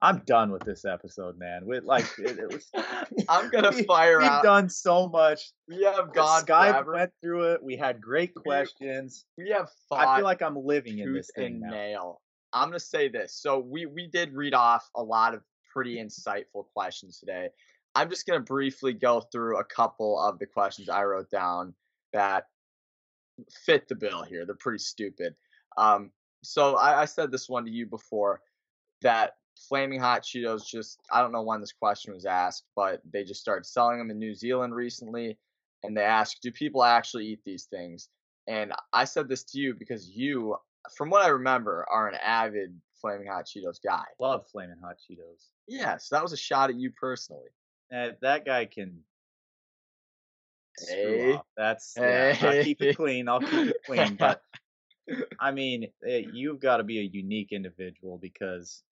I'm 0.00 0.22
done 0.26 0.52
with 0.52 0.62
this 0.62 0.84
episode, 0.84 1.36
man. 1.38 1.66
With 1.66 1.82
like, 1.82 2.04
it, 2.18 2.38
it 2.38 2.52
was. 2.52 2.70
I'm 3.28 3.50
gonna 3.50 3.72
we- 3.74 3.82
fire 3.82 4.18
We've 4.20 4.28
out. 4.28 4.44
done 4.44 4.68
so 4.68 5.08
much. 5.08 5.50
we 5.68 5.82
have 5.82 6.12
gone 6.14 6.44
Skype 6.44 6.70
forever. 6.70 6.92
went 6.92 7.12
through 7.20 7.52
it. 7.52 7.62
We 7.62 7.76
had 7.76 8.00
great 8.00 8.32
questions. 8.34 9.24
we 9.36 9.50
have 9.50 9.68
I 9.92 10.16
feel 10.16 10.24
like 10.24 10.40
I'm 10.40 10.56
living 10.56 10.98
in 11.00 11.12
this 11.12 11.30
thing 11.34 11.60
now. 11.60 11.70
nail. 11.70 12.20
I'm 12.52 12.68
gonna 12.68 12.80
say 12.80 13.08
this. 13.08 13.34
So 13.34 13.58
we 13.58 13.86
we 13.86 14.06
did 14.06 14.32
read 14.32 14.54
off 14.54 14.88
a 14.96 15.02
lot 15.02 15.34
of 15.34 15.42
pretty 15.72 15.96
insightful 15.96 16.64
questions 16.74 17.18
today. 17.18 17.48
I'm 17.94 18.10
just 18.10 18.26
gonna 18.26 18.40
briefly 18.40 18.92
go 18.92 19.20
through 19.20 19.58
a 19.58 19.64
couple 19.64 20.18
of 20.20 20.38
the 20.38 20.46
questions 20.46 20.88
I 20.88 21.04
wrote 21.04 21.30
down 21.30 21.74
that 22.12 22.46
fit 23.64 23.88
the 23.88 23.94
bill 23.94 24.22
here. 24.22 24.44
They're 24.44 24.54
pretty 24.54 24.78
stupid. 24.78 25.34
Um, 25.76 26.10
so 26.42 26.76
I, 26.76 27.02
I 27.02 27.04
said 27.04 27.30
this 27.30 27.48
one 27.48 27.64
to 27.64 27.70
you 27.70 27.86
before 27.86 28.40
that 29.02 29.34
flaming 29.68 30.00
hot 30.00 30.22
Cheetos 30.22 30.66
just 30.66 31.00
I 31.10 31.20
don't 31.20 31.32
know 31.32 31.42
when 31.42 31.60
this 31.60 31.72
question 31.72 32.14
was 32.14 32.26
asked, 32.26 32.64
but 32.76 33.00
they 33.10 33.24
just 33.24 33.40
started 33.40 33.66
selling 33.66 33.98
them 33.98 34.10
in 34.10 34.18
New 34.18 34.34
Zealand 34.34 34.74
recently, 34.74 35.38
and 35.82 35.96
they 35.96 36.02
asked, 36.02 36.42
do 36.42 36.52
people 36.52 36.84
actually 36.84 37.26
eat 37.26 37.40
these 37.44 37.64
things? 37.64 38.08
And 38.46 38.72
I 38.92 39.04
said 39.04 39.28
this 39.28 39.44
to 39.44 39.58
you 39.58 39.74
because 39.74 40.08
you, 40.08 40.56
from 40.96 41.10
what 41.10 41.24
I 41.24 41.28
remember, 41.28 41.84
are 41.90 42.08
an 42.08 42.18
avid 42.24 42.74
flaming 43.00 43.28
hot 43.28 43.46
Cheetos 43.46 43.78
guy. 43.84 44.04
Love 44.18 44.46
flaming 44.50 44.78
hot 44.82 44.96
Cheetos. 44.98 45.48
Yeah, 45.66 45.98
so 45.98 46.16
that 46.16 46.22
was 46.22 46.32
a 46.32 46.36
shot 46.36 46.70
at 46.70 46.76
you 46.76 46.90
personally. 46.90 47.48
Uh, 47.94 48.10
that 48.20 48.44
guy 48.44 48.66
can 48.66 48.98
screw 50.78 51.18
Hey. 51.18 51.32
off. 51.34 51.46
That's 51.56 51.94
yeah, 51.96 52.36
I'll 52.40 52.64
keep 52.64 52.82
it 52.82 52.96
clean. 52.96 53.28
I'll 53.28 53.40
keep 53.40 53.68
it 53.68 53.76
clean. 53.86 54.16
But 54.18 54.42
I 55.40 55.52
mean, 55.52 55.88
eh, 56.06 56.24
you've 56.32 56.60
got 56.60 56.76
to 56.78 56.84
be 56.84 56.98
a 56.98 57.02
unique 57.02 57.52
individual 57.52 58.18
because 58.18 58.82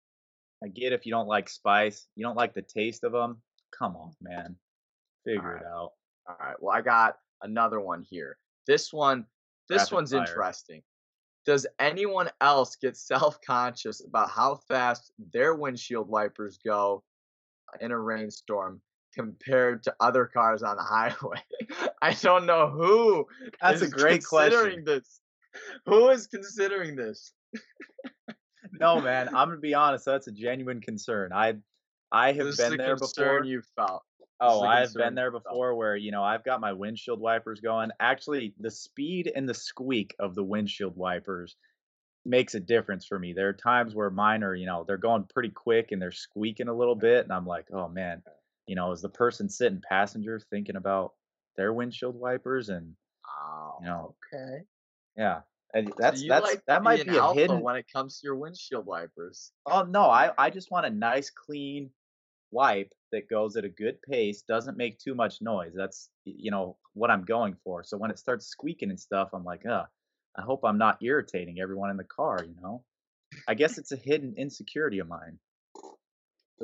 I 0.65 0.69
get 0.69 0.95
if 0.95 1.05
you 1.05 1.13
don't 1.13 1.29
like 1.29 1.49
spice, 1.51 2.07
you 2.17 2.25
don't 2.25 2.37
like 2.37 2.55
the 2.55 2.63
taste 2.63 3.05
of 3.05 3.13
them. 3.13 3.43
Come 3.79 3.97
on, 3.97 4.13
man, 4.23 4.57
figure 5.25 5.43
Alright. 5.43 5.63
it 5.63 5.67
out. 5.67 5.93
All 6.27 6.37
right. 6.41 6.57
Well, 6.59 6.75
I 6.75 6.81
got 6.81 7.19
another 7.43 7.81
one 7.81 8.03
here. 8.09 8.39
This 8.67 8.93
one, 8.95 9.27
this 9.69 9.83
Rapid 9.83 9.95
one's 9.95 10.13
fire. 10.13 10.21
interesting. 10.23 10.83
Does 11.45 11.67
anyone 11.79 12.31
else 12.41 12.77
get 12.77 12.97
self-conscious 12.97 14.05
about 14.05 14.31
how 14.31 14.57
fast 14.69 15.13
their 15.33 15.55
windshield 15.55 16.09
wipers 16.09 16.59
go 16.65 17.05
in 17.81 17.93
a 17.93 17.99
rainstorm 17.99 18.81
compared 19.17 19.83
to 19.85 19.95
other 19.99 20.27
cars 20.27 20.63
on 20.63 20.77
the 20.77 20.83
highway? 20.95 21.43
I 22.03 22.13
don't 22.13 22.47
know 22.47 22.69
who. 22.69 23.27
That's 23.61 23.83
a 23.83 23.89
great 23.89 24.21
considering 24.25 24.85
question. 24.85 24.85
This. 24.85 25.21
Who 25.87 26.09
is 26.11 26.27
considering 26.27 26.95
this? 26.97 27.33
No, 28.79 29.01
man, 29.01 29.29
I'm 29.29 29.49
gonna 29.49 29.57
be 29.61 29.75
honest. 29.75 30.05
That's 30.05 30.27
a 30.27 30.33
genuine 30.33 30.81
concern. 30.81 31.33
I 31.33 31.55
I 32.13 32.33
have 32.33 32.47
This 32.47 32.59
is 32.59 32.69
been 32.69 32.79
there 32.79 32.97
before. 32.97 33.45
you 33.45 33.63
felt. 33.75 34.03
Oh, 34.39 34.61
I've 34.63 34.93
been 34.93 35.15
there 35.15 35.31
felt. 35.33 35.45
before 35.45 35.75
where, 35.75 35.97
you 35.97 36.11
know, 36.11 36.23
I've 36.23 36.45
got 36.45 36.61
my 36.61 36.73
windshield 36.73 37.19
wipers 37.21 37.61
going. 37.61 37.91
Actually, 38.01 38.55
the 38.61 38.71
speed 38.71 39.33
and 39.35 39.49
the 39.49 39.55
squeak 39.55 40.15
of 40.19 40.35
the 40.35 40.45
windshield 40.45 40.97
wipers 40.97 41.57
makes 42.27 42.55
a 42.55 42.61
difference 42.61 43.07
for 43.07 43.19
me. 43.19 43.33
There 43.33 43.49
are 43.49 43.53
times 43.55 43.95
where 43.95 44.11
mine 44.11 44.43
are, 44.43 44.55
you 44.55 44.67
know, 44.67 44.85
they're 44.87 44.97
going 44.99 45.25
pretty 45.33 45.51
quick 45.51 45.93
and 45.93 46.03
they're 46.03 46.13
squeaking 46.13 46.69
a 46.69 46.75
little 46.75 46.97
bit. 46.97 47.25
And 47.25 47.33
I'm 47.33 47.47
like, 47.47 47.67
oh 47.73 47.89
man, 47.89 48.23
you 48.67 48.75
know, 48.77 48.93
is 48.93 49.03
the 49.03 49.09
person 49.09 49.49
sitting 49.49 49.83
passenger 49.83 50.41
thinking 50.41 50.77
about 50.77 51.15
their 51.57 51.73
windshield 51.73 52.17
wipers? 52.17 52.69
And 52.69 52.97
Oh, 53.27 53.81
You 53.81 53.87
know, 53.87 54.17
okay. 54.33 54.67
yeah, 55.17 55.43
And 55.75 55.93
that's 55.99 56.23
you 56.23 56.25
that's 56.25 56.41
like 56.41 56.65
that 56.67 56.83
might 56.83 57.05
be 57.05 57.17
a 57.17 57.27
hidden. 57.27 57.63
when 57.63 57.77
it 57.77 57.87
comes 57.93 58.21
to 58.21 58.27
your 58.27 58.37
windshield 58.37 58.87
wipers. 58.87 59.53
Oh 59.67 59.83
no, 59.83 60.03
I 60.03 60.33
I 60.39 60.51
just 60.51 60.71
want 60.71 60.87
a 60.87 60.91
nice 60.91 61.31
clean 61.31 61.91
wipe 62.53 62.93
that 63.13 63.29
goes 63.29 63.57
at 63.57 63.65
a 63.65 63.71
good 63.71 64.03
pace, 64.03 64.43
doesn't 64.43 64.77
make 64.77 64.99
too 64.99 65.15
much 65.15 65.43
noise. 65.43 65.75
That's 65.75 66.11
you 66.25 66.51
know 66.51 66.79
what 66.95 67.11
I'm 67.11 67.25
going 67.25 67.57
for. 67.65 67.85
So 67.85 67.99
when 67.99 68.11
it 68.11 68.19
starts 68.19 68.47
squeaking 68.47 68.91
and 68.91 69.01
stuff, 69.01 69.31
I'm 69.33 69.45
like, 69.45 69.67
uh, 69.67 69.87
I 70.37 70.43
hope 70.43 70.65
I'm 70.65 70.79
not 70.79 71.03
irritating 71.03 71.61
everyone 71.61 71.91
in 71.91 71.97
the 71.99 72.05
car. 72.05 72.45
You 72.45 72.57
know, 72.61 72.85
I 73.49 73.55
guess 73.55 73.79
it's 73.79 73.93
a 73.93 73.97
hidden 73.97 74.35
insecurity 74.37 75.01
of 75.01 75.09
mine. 75.09 75.41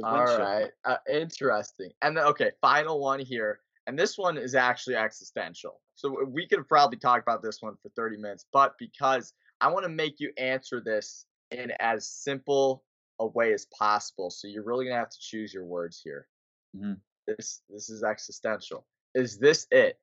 All 0.03 0.25
right, 0.27 0.71
uh, 0.85 0.97
interesting. 1.09 1.91
And 2.03 2.17
then, 2.17 2.25
okay, 2.25 2.53
final 2.61 3.01
one 3.01 3.21
here, 3.21 3.61
and 3.87 3.99
this 3.99 4.17
one 4.17 4.39
is 4.39 4.55
actually 4.55 4.97
existential. 4.97 5.81
So 5.95 6.25
we 6.25 6.47
could 6.49 6.67
probably 6.67 6.99
talk 6.99 7.23
about 7.23 7.43
this 7.43 7.61
one 7.61 7.77
for 7.83 7.91
30 7.91 8.17
minutes, 8.17 8.47
but 8.53 8.77
because 8.79 9.35
I 9.61 9.69
want 9.69 9.85
to 9.85 9.91
make 9.91 10.19
you 10.19 10.33
answer 10.39 10.81
this 10.81 11.27
in 11.51 11.73
as 11.79 12.09
simple 12.09 12.85
a 13.19 13.27
way 13.27 13.53
as 13.53 13.67
possible, 13.67 14.31
so 14.31 14.49
you're 14.49 14.65
really 14.65 14.87
gonna 14.87 14.97
have 14.97 15.11
to 15.11 15.21
choose 15.21 15.53
your 15.53 15.65
words 15.65 16.01
here. 16.03 16.29
Mhm. 16.75 17.01
This 17.27 17.63
this 17.69 17.91
is 17.91 18.03
existential. 18.03 18.87
Is 19.15 19.39
this 19.39 19.67
it? 19.71 20.01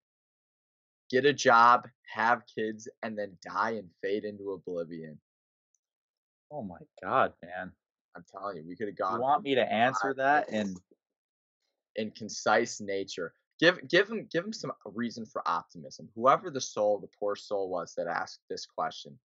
Get 1.10 1.26
a 1.26 1.34
job, 1.34 1.90
have 2.14 2.46
kids, 2.46 2.88
and 3.02 3.18
then 3.18 3.38
die 3.42 3.72
and 3.72 3.90
fade 4.02 4.26
into 4.26 4.52
oblivion. 4.52 5.20
Oh 6.52 6.62
my 6.62 6.80
god, 7.02 7.34
man! 7.42 7.74
I'm 8.16 8.26
telling 8.32 8.58
you, 8.58 8.64
we 8.68 8.76
could 8.76 8.88
have 8.88 8.98
gone. 8.98 9.16
You 9.16 9.22
want 9.22 9.44
me 9.44 9.56
to 9.56 9.72
answer 9.72 10.14
that? 10.18 10.50
And 10.52 10.80
in 11.96 12.12
concise 12.12 12.82
nature. 12.82 13.34
Give 13.60 13.80
give 13.90 14.10
him 14.10 14.28
give 14.32 14.46
him 14.46 14.54
some 14.54 14.72
reason 14.86 15.26
for 15.26 15.42
optimism. 15.46 16.10
Whoever 16.16 16.50
the 16.50 16.62
soul, 16.62 17.00
the 17.00 17.10
poor 17.20 17.36
soul 17.36 17.70
was 17.70 17.94
that 17.98 18.08
asked 18.08 18.40
this 18.50 18.66
question, 18.66 19.20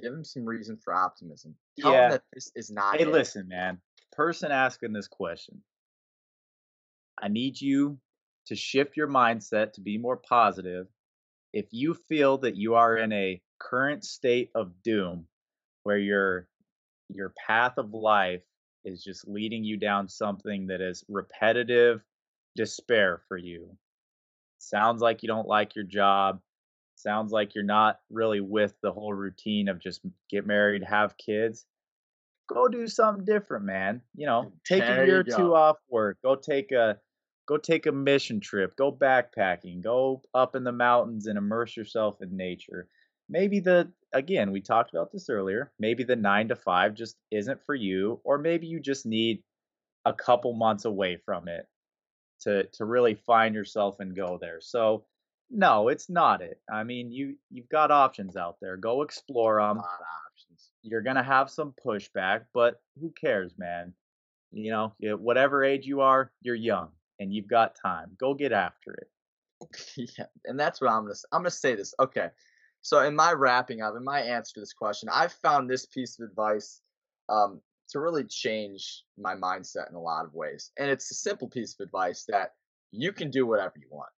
give 0.00 0.12
him 0.12 0.24
some 0.24 0.44
reason 0.44 0.76
for 0.76 0.94
optimism. 0.94 1.54
Tell 1.80 1.92
him 1.92 1.96
yeah, 1.96 2.08
that 2.10 2.22
this 2.32 2.52
is 2.54 2.70
not 2.70 2.96
hey, 2.96 3.04
it. 3.04 3.08
listen, 3.08 3.48
man. 3.48 3.80
Person 4.12 4.52
asking 4.52 4.92
this 4.92 5.08
question, 5.08 5.62
I 7.20 7.28
need 7.28 7.60
you 7.60 7.98
to 8.46 8.56
shift 8.56 8.96
your 8.96 9.08
mindset 9.08 9.72
to 9.74 9.80
be 9.80 9.96
more 9.96 10.16
positive. 10.16 10.86
If 11.52 11.66
you 11.70 11.94
feel 11.94 12.38
that 12.38 12.56
you 12.56 12.74
are 12.74 12.96
in 12.96 13.12
a 13.12 13.40
current 13.58 14.04
state 14.04 14.50
of 14.54 14.82
doom 14.82 15.26
where 15.82 15.98
your 15.98 16.46
your 17.08 17.32
path 17.46 17.78
of 17.78 17.92
life 17.92 18.42
is 18.84 19.02
just 19.02 19.28
leading 19.28 19.64
you 19.64 19.76
down 19.76 20.08
something 20.08 20.66
that 20.68 20.80
is 20.80 21.04
repetitive 21.08 22.02
despair 22.56 23.22
for 23.28 23.36
you. 23.36 23.76
Sounds 24.58 25.02
like 25.02 25.22
you 25.22 25.28
don't 25.28 25.48
like 25.48 25.74
your 25.74 25.84
job. 25.84 26.40
Sounds 26.94 27.32
like 27.32 27.54
you're 27.54 27.64
not 27.64 28.00
really 28.10 28.40
with 28.40 28.74
the 28.82 28.92
whole 28.92 29.12
routine 29.12 29.68
of 29.68 29.80
just 29.80 30.00
get 30.30 30.46
married, 30.46 30.82
have 30.82 31.16
kids 31.16 31.66
go 32.48 32.66
do 32.66 32.86
something 32.88 33.24
different, 33.24 33.64
man. 33.64 34.00
You 34.16 34.26
know, 34.26 34.52
take 34.64 34.82
a 34.82 35.06
year 35.06 35.20
or 35.20 35.22
two 35.22 35.54
off 35.54 35.76
work. 35.88 36.18
Go 36.22 36.34
take 36.34 36.72
a 36.72 36.98
go 37.46 37.56
take 37.56 37.86
a 37.86 37.92
mission 37.92 38.40
trip. 38.40 38.76
Go 38.76 38.90
backpacking. 38.90 39.82
Go 39.82 40.22
up 40.34 40.56
in 40.56 40.64
the 40.64 40.72
mountains 40.72 41.26
and 41.26 41.38
immerse 41.38 41.76
yourself 41.76 42.20
in 42.20 42.36
nature. 42.36 42.88
Maybe 43.28 43.60
the 43.60 43.92
again, 44.12 44.50
we 44.52 44.60
talked 44.60 44.90
about 44.90 45.12
this 45.12 45.28
earlier. 45.28 45.72
Maybe 45.78 46.04
the 46.04 46.16
9 46.16 46.48
to 46.48 46.56
5 46.56 46.94
just 46.94 47.16
isn't 47.30 47.64
for 47.64 47.74
you 47.74 48.20
or 48.24 48.38
maybe 48.38 48.66
you 48.66 48.80
just 48.80 49.06
need 49.06 49.42
a 50.04 50.12
couple 50.12 50.52
months 50.54 50.84
away 50.84 51.16
from 51.24 51.48
it 51.48 51.66
to 52.40 52.64
to 52.64 52.84
really 52.84 53.14
find 53.14 53.54
yourself 53.54 54.00
and 54.00 54.16
go 54.16 54.38
there. 54.40 54.60
So 54.60 55.04
no, 55.50 55.88
it's 55.88 56.08
not 56.08 56.42
it. 56.42 56.60
I 56.72 56.84
mean, 56.84 57.10
you 57.10 57.36
you've 57.50 57.68
got 57.68 57.90
options 57.90 58.36
out 58.36 58.56
there. 58.60 58.76
Go 58.76 59.02
explore 59.02 59.58
A 59.58 59.68
them 59.68 59.78
lot 59.78 59.84
of 59.84 60.06
options. 60.32 60.70
you're 60.82 61.02
gonna 61.02 61.22
have 61.22 61.50
some 61.50 61.74
pushback, 61.84 62.44
but 62.54 62.80
who 63.00 63.10
cares, 63.10 63.52
man? 63.58 63.92
You 64.52 64.70
know, 64.70 64.92
whatever 65.16 65.64
age 65.64 65.86
you 65.86 66.00
are, 66.00 66.32
you're 66.42 66.54
young 66.54 66.90
and 67.18 67.32
you've 67.32 67.48
got 67.48 67.74
time. 67.74 68.16
Go 68.18 68.34
get 68.34 68.52
after 68.52 68.92
it. 68.92 69.08
yeah, 70.18 70.26
and 70.44 70.58
that's 70.58 70.80
what 70.80 70.90
I'm 70.90 71.02
gonna 71.02 71.14
I'm 71.32 71.40
gonna 71.40 71.50
say 71.50 71.74
this. 71.74 71.94
Okay, 71.98 72.28
so 72.82 73.00
in 73.00 73.14
my 73.14 73.32
wrapping 73.32 73.82
up, 73.82 73.94
in 73.96 74.04
my 74.04 74.20
answer 74.20 74.54
to 74.54 74.60
this 74.60 74.72
question, 74.72 75.08
I've 75.12 75.32
found 75.32 75.68
this 75.68 75.86
piece 75.86 76.18
of 76.18 76.28
advice 76.28 76.80
um, 77.28 77.60
to 77.90 78.00
really 78.00 78.24
change 78.24 79.04
my 79.18 79.34
mindset 79.34 79.88
in 79.90 79.96
a 79.96 80.00
lot 80.00 80.24
of 80.24 80.34
ways, 80.34 80.70
and 80.78 80.90
it's 80.90 81.10
a 81.10 81.14
simple 81.14 81.48
piece 81.48 81.76
of 81.78 81.84
advice 81.84 82.24
that 82.28 82.52
you 82.90 83.12
can 83.12 83.30
do 83.30 83.46
whatever 83.46 83.74
you 83.76 83.88
want. 83.90 84.10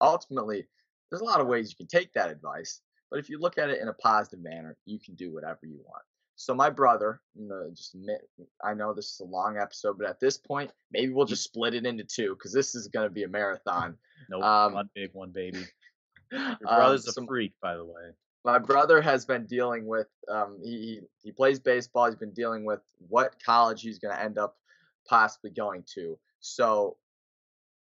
Ultimately, 0.00 0.66
there's 1.10 1.22
a 1.22 1.26
lot 1.26 1.40
of 1.40 1.46
ways 1.46 1.70
you 1.70 1.76
can 1.76 1.88
take 1.88 2.12
that 2.14 2.30
advice, 2.30 2.80
but 3.10 3.18
if 3.18 3.28
you 3.28 3.38
look 3.38 3.58
at 3.58 3.70
it 3.70 3.80
in 3.80 3.88
a 3.88 3.94
positive 3.94 4.42
manner, 4.42 4.76
you 4.86 4.98
can 4.98 5.14
do 5.14 5.32
whatever 5.32 5.60
you 5.62 5.78
want. 5.84 6.02
So 6.36 6.54
my 6.54 6.70
brother, 6.70 7.20
you 7.34 7.46
know, 7.46 7.70
just 7.74 7.94
admit, 7.94 8.22
I 8.64 8.74
know 8.74 8.94
this 8.94 9.12
is 9.12 9.20
a 9.20 9.24
long 9.24 9.58
episode, 9.58 9.98
but 9.98 10.08
at 10.08 10.18
this 10.18 10.38
point, 10.38 10.72
maybe 10.90 11.12
we'll 11.12 11.26
just 11.26 11.44
split 11.44 11.74
it 11.74 11.86
into 11.86 12.04
two 12.04 12.34
because 12.34 12.52
this 12.52 12.74
is 12.74 12.88
going 12.88 13.06
to 13.06 13.12
be 13.12 13.24
a 13.24 13.28
marathon. 13.28 13.96
Nope, 14.30 14.44
Um, 14.44 14.74
one 14.74 14.88
big 14.94 15.10
one, 15.14 15.32
baby. 15.32 15.64
Your 16.32 16.42
um, 16.42 16.76
brother's 16.76 17.16
a 17.16 17.26
freak, 17.26 17.52
by 17.60 17.76
the 17.76 17.84
way. 17.84 18.10
my 18.44 18.58
brother 18.58 19.00
has 19.00 19.24
been 19.24 19.46
dealing 19.46 19.86
with 19.86 20.08
um, 20.28 20.58
he, 20.62 20.70
he 20.70 21.00
he 21.22 21.32
plays 21.32 21.60
baseball 21.60 22.06
he's 22.06 22.16
been 22.16 22.32
dealing 22.32 22.64
with 22.64 22.80
what 23.08 23.36
college 23.44 23.82
he's 23.82 23.98
going 23.98 24.14
to 24.14 24.22
end 24.22 24.38
up 24.38 24.56
possibly 25.06 25.50
going 25.50 25.84
to. 25.94 26.18
So 26.40 26.96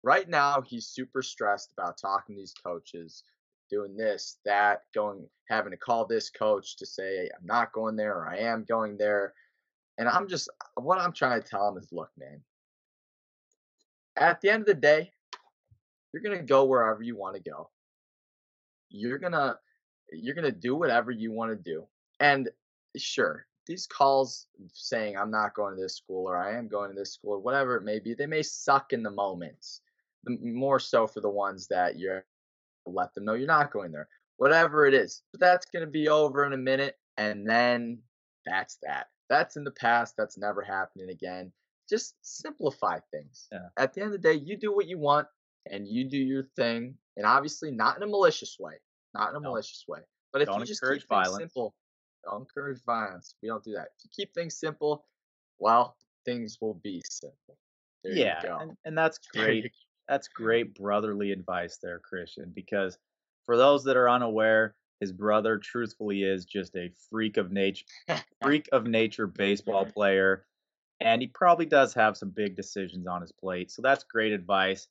right 0.03 0.27
now 0.27 0.62
he's 0.62 0.88
super 0.88 1.21
stressed 1.21 1.73
about 1.77 1.97
talking 1.97 2.36
to 2.36 2.41
these 2.41 2.53
coaches 2.53 3.23
doing 3.69 3.97
this 3.97 4.38
that 4.45 4.83
going 4.93 5.27
having 5.49 5.71
to 5.71 5.77
call 5.77 6.05
this 6.05 6.29
coach 6.29 6.77
to 6.77 6.86
say 6.86 7.29
i'm 7.38 7.45
not 7.45 7.73
going 7.73 7.97
there 7.97 8.15
or 8.15 8.29
i 8.29 8.38
am 8.38 8.63
going 8.63 8.97
there. 8.97 9.33
And 9.97 10.07
i'm 10.07 10.27
just 10.27 10.49
what 10.75 10.99
i'm 10.99 11.12
trying 11.12 11.41
to 11.41 11.47
tell 11.47 11.67
him 11.67 11.77
is 11.77 11.89
look 11.91 12.10
man 12.17 12.41
at 14.15 14.39
the 14.41 14.49
end 14.49 14.62
of 14.62 14.67
the 14.67 14.73
day 14.73 15.12
you're 16.13 16.23
going 16.23 16.38
to 16.38 16.43
go 16.43 16.63
wherever 16.65 17.03
you 17.03 17.17
want 17.17 17.36
to 17.36 17.41
go 17.41 17.69
you're 18.89 19.19
to 19.34 19.58
you're 20.12 20.36
to 20.52 20.58
do 20.58 20.76
whatever 20.76 21.12
you 21.12 21.32
want 21.32 21.52
to 21.52 21.71
do. 21.71 21.86
And 22.19 22.50
sure, 22.95 23.45
these 23.65 23.86
calls 23.86 24.47
saying 24.73 25.17
I'm 25.17 25.32
not 25.32 25.54
going 25.54 25.76
to 25.76 25.82
this 25.82 25.95
school 25.95 26.28
or 26.28 26.38
I 26.38 26.58
am 26.58 26.67
going 26.67 26.89
to 26.89 26.95
this 26.95 27.13
school 27.13 27.34
or 27.34 27.39
whatever 27.39 27.76
it 27.76 27.84
may 27.84 28.00
be, 28.00 28.13
they 28.13 28.26
may 28.26 28.43
suck 28.43 28.93
in 28.93 29.04
the 29.04 29.12
moments. 29.12 29.82
The, 30.23 30.38
more 30.41 30.80
so 30.80 31.08
for 31.08 31.21
the 31.21 31.30
ones 31.30 31.67
that 31.67 32.00
you're 32.00 32.26
let 32.86 33.13
them 33.13 33.26
know 33.26 33.34
you're 33.34 33.47
not 33.47 33.71
going 33.71 33.91
there. 33.91 34.08
Whatever 34.38 34.86
it 34.86 34.93
is. 34.93 35.23
But 35.32 35.41
that's 35.41 35.65
to 35.73 35.88
be 35.88 36.08
over 36.08 36.45
in 36.45 36.54
a 36.54 36.58
minute 36.58 36.97
and 37.17 37.47
then 37.47 38.00
that's 38.45 38.78
that. 38.84 39.08
That's 39.30 39.58
in 39.58 39.63
the 39.63 39.71
past. 39.71 40.15
That's 40.17 40.38
never 40.38 40.62
happening 40.62 41.10
again. 41.10 41.52
Just 41.89 42.15
simplify 42.21 43.00
things. 43.12 43.47
Yeah. 43.52 43.67
At 43.78 43.93
the 43.93 44.02
end 44.02 44.13
of 44.13 44.21
the 44.21 44.28
day, 44.28 44.39
you 44.39 44.58
do 44.58 44.73
what 44.73 44.88
you 44.88 44.97
want 44.97 45.28
and 45.71 45.88
you 45.88 46.03
do 46.06 46.17
your 46.17 46.43
thing 46.56 46.95
and 47.15 47.25
obviously 47.25 47.71
not 47.71 47.97
in 47.97 48.03
a 48.03 48.08
malicious 48.08 48.58
way 48.60 48.75
not 49.13 49.32
in 49.32 49.36
a 49.36 49.39
No. 49.39 49.49
malicious 49.49 49.86
way. 49.88 50.01
But 50.32 50.41
if 50.41 50.47
Don't 50.47 50.60
you 50.60 50.65
just 50.65 50.82
keep 50.82 51.08
things 51.08 51.36
simple, 51.36 51.75
don't 52.23 52.41
encourage 52.41 52.84
violence. 52.84 53.36
We 53.41 53.49
don't 53.49 53.63
do 53.63 53.73
that. 53.73 53.89
If 53.97 54.06
you 54.06 54.10
keep 54.15 54.34
things 54.34 54.56
simple, 54.56 55.06
well, 55.60 55.97
things 56.25 56.60
will 56.62 56.75
be 56.75 57.01
simple. 57.10 57.58
There 58.03 58.13
yeah, 58.13 58.41
you 58.41 58.49
go. 58.49 58.60
and, 58.60 58.77
and 58.86 58.97
that's 58.97 59.17
great. 59.17 59.71
That's 60.08 60.27
great 60.27 60.75
brotherly 60.75 61.32
advice 61.32 61.80
there, 61.82 61.99
Christian, 61.99 62.51
because 62.56 62.97
for 63.45 63.58
those 63.58 63.84
that 63.86 63.97
are 63.97 64.10
unaware, 64.10 64.75
his 64.99 65.12
brother 65.12 65.58
truthfully 65.58 66.23
is 66.23 66.45
just 66.45 66.75
a 66.75 66.91
freak 67.10 67.37
of 67.37 67.52
nature 67.52 67.85
freak 68.41 68.69
of 68.71 68.85
nature 68.85 69.27
baseball 69.27 69.85
player 69.94 70.46
and 71.00 71.21
he 71.21 71.27
probably 71.27 71.65
does 71.65 71.94
have 71.94 72.17
some 72.17 72.29
big 72.29 72.56
decisions 72.56 73.06
on 73.06 73.21
his 73.21 73.31
plate. 73.31 73.69
So 73.69 73.83
that's 73.83 74.04
great 74.04 74.31
advice. 74.31 74.87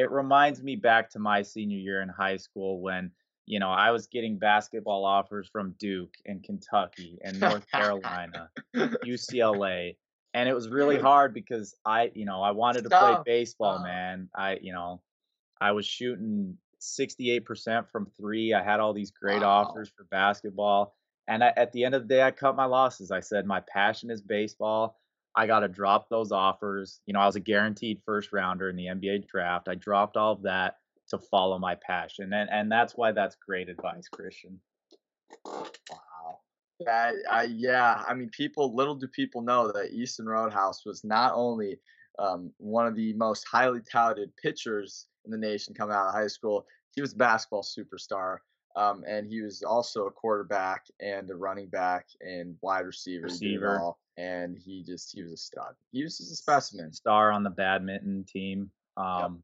It 0.00 0.10
reminds 0.10 0.62
me 0.62 0.76
back 0.76 1.10
to 1.10 1.18
my 1.18 1.42
senior 1.42 1.76
year 1.76 2.00
in 2.00 2.08
high 2.08 2.38
school 2.38 2.80
when, 2.80 3.10
you 3.44 3.58
know, 3.58 3.68
I 3.70 3.90
was 3.90 4.06
getting 4.06 4.38
basketball 4.38 5.04
offers 5.04 5.46
from 5.46 5.74
Duke 5.78 6.14
and 6.24 6.42
Kentucky 6.42 7.18
and 7.22 7.38
North 7.38 7.70
Carolina, 7.70 8.48
UCLA. 8.74 9.96
And 10.32 10.48
it 10.48 10.54
was 10.54 10.68
really 10.70 10.98
hard 11.10 11.34
because 11.34 11.74
I, 11.84 12.10
you 12.14 12.24
know, 12.24 12.40
I 12.42 12.52
wanted 12.52 12.84
to 12.84 12.90
play 12.90 13.14
baseball, 13.26 13.76
Tough. 13.76 13.84
man. 13.84 14.28
I, 14.34 14.58
you 14.62 14.72
know, 14.72 15.02
I 15.60 15.72
was 15.72 15.84
shooting 15.84 16.56
68% 16.80 17.86
from 17.90 18.06
three. 18.16 18.54
I 18.54 18.62
had 18.62 18.80
all 18.80 18.94
these 18.94 19.10
great 19.10 19.42
Wow. 19.42 19.64
offers 19.64 19.90
for 19.94 20.04
basketball. 20.04 20.94
And 21.28 21.44
I, 21.44 21.52
at 21.58 21.72
the 21.72 21.84
end 21.84 21.94
of 21.94 22.02
the 22.02 22.08
day, 22.08 22.22
I 22.22 22.30
cut 22.30 22.56
my 22.56 22.64
losses. 22.64 23.10
I 23.10 23.20
said, 23.20 23.44
my 23.44 23.60
passion 23.60 24.10
is 24.10 24.22
baseball. 24.22 24.98
I 25.36 25.46
got 25.46 25.60
to 25.60 25.68
drop 25.68 26.08
those 26.08 26.32
offers. 26.32 27.00
You 27.06 27.14
know, 27.14 27.20
I 27.20 27.26
was 27.26 27.36
a 27.36 27.40
guaranteed 27.40 28.00
first 28.04 28.32
rounder 28.32 28.68
in 28.68 28.76
the 28.76 28.86
NBA 28.86 29.28
draft. 29.28 29.68
I 29.68 29.74
dropped 29.74 30.16
all 30.16 30.32
of 30.32 30.42
that 30.42 30.76
to 31.10 31.18
follow 31.18 31.58
my 31.58 31.76
passion. 31.76 32.32
And, 32.32 32.48
and 32.50 32.70
that's 32.70 32.94
why 32.96 33.12
that's 33.12 33.36
great 33.36 33.68
advice, 33.68 34.08
Christian. 34.08 34.60
Wow. 35.44 36.40
That, 36.86 37.14
I, 37.30 37.44
yeah, 37.44 38.02
I 38.08 38.14
mean, 38.14 38.30
people, 38.30 38.74
little 38.74 38.94
do 38.94 39.06
people 39.08 39.42
know 39.42 39.70
that 39.70 39.92
Easton 39.92 40.26
Roadhouse 40.26 40.84
was 40.86 41.04
not 41.04 41.32
only 41.34 41.78
um, 42.18 42.50
one 42.58 42.86
of 42.86 42.96
the 42.96 43.12
most 43.14 43.46
highly 43.46 43.80
touted 43.90 44.34
pitchers 44.36 45.06
in 45.24 45.30
the 45.30 45.38
nation 45.38 45.74
coming 45.74 45.94
out 45.94 46.08
of 46.08 46.14
high 46.14 46.26
school, 46.26 46.66
he 46.94 47.00
was 47.00 47.12
a 47.12 47.16
basketball 47.16 47.62
superstar. 47.62 48.38
Um, 48.76 49.02
and 49.06 49.26
he 49.26 49.42
was 49.42 49.62
also 49.62 50.06
a 50.06 50.10
quarterback 50.10 50.84
and 51.00 51.28
a 51.30 51.36
running 51.36 51.68
back 51.68 52.06
and 52.20 52.56
wide 52.62 52.86
receiver. 52.86 53.24
Receiver. 53.24 53.92
And 54.20 54.58
he 54.58 54.82
just 54.82 55.14
he 55.14 55.22
was 55.22 55.32
a 55.32 55.36
stud. 55.36 55.74
He 55.92 56.02
was 56.02 56.18
just 56.18 56.32
a 56.32 56.36
specimen. 56.36 56.92
Star 56.92 57.32
on 57.32 57.42
the 57.42 57.50
badminton 57.50 58.24
team. 58.24 58.70
Um, 58.96 59.42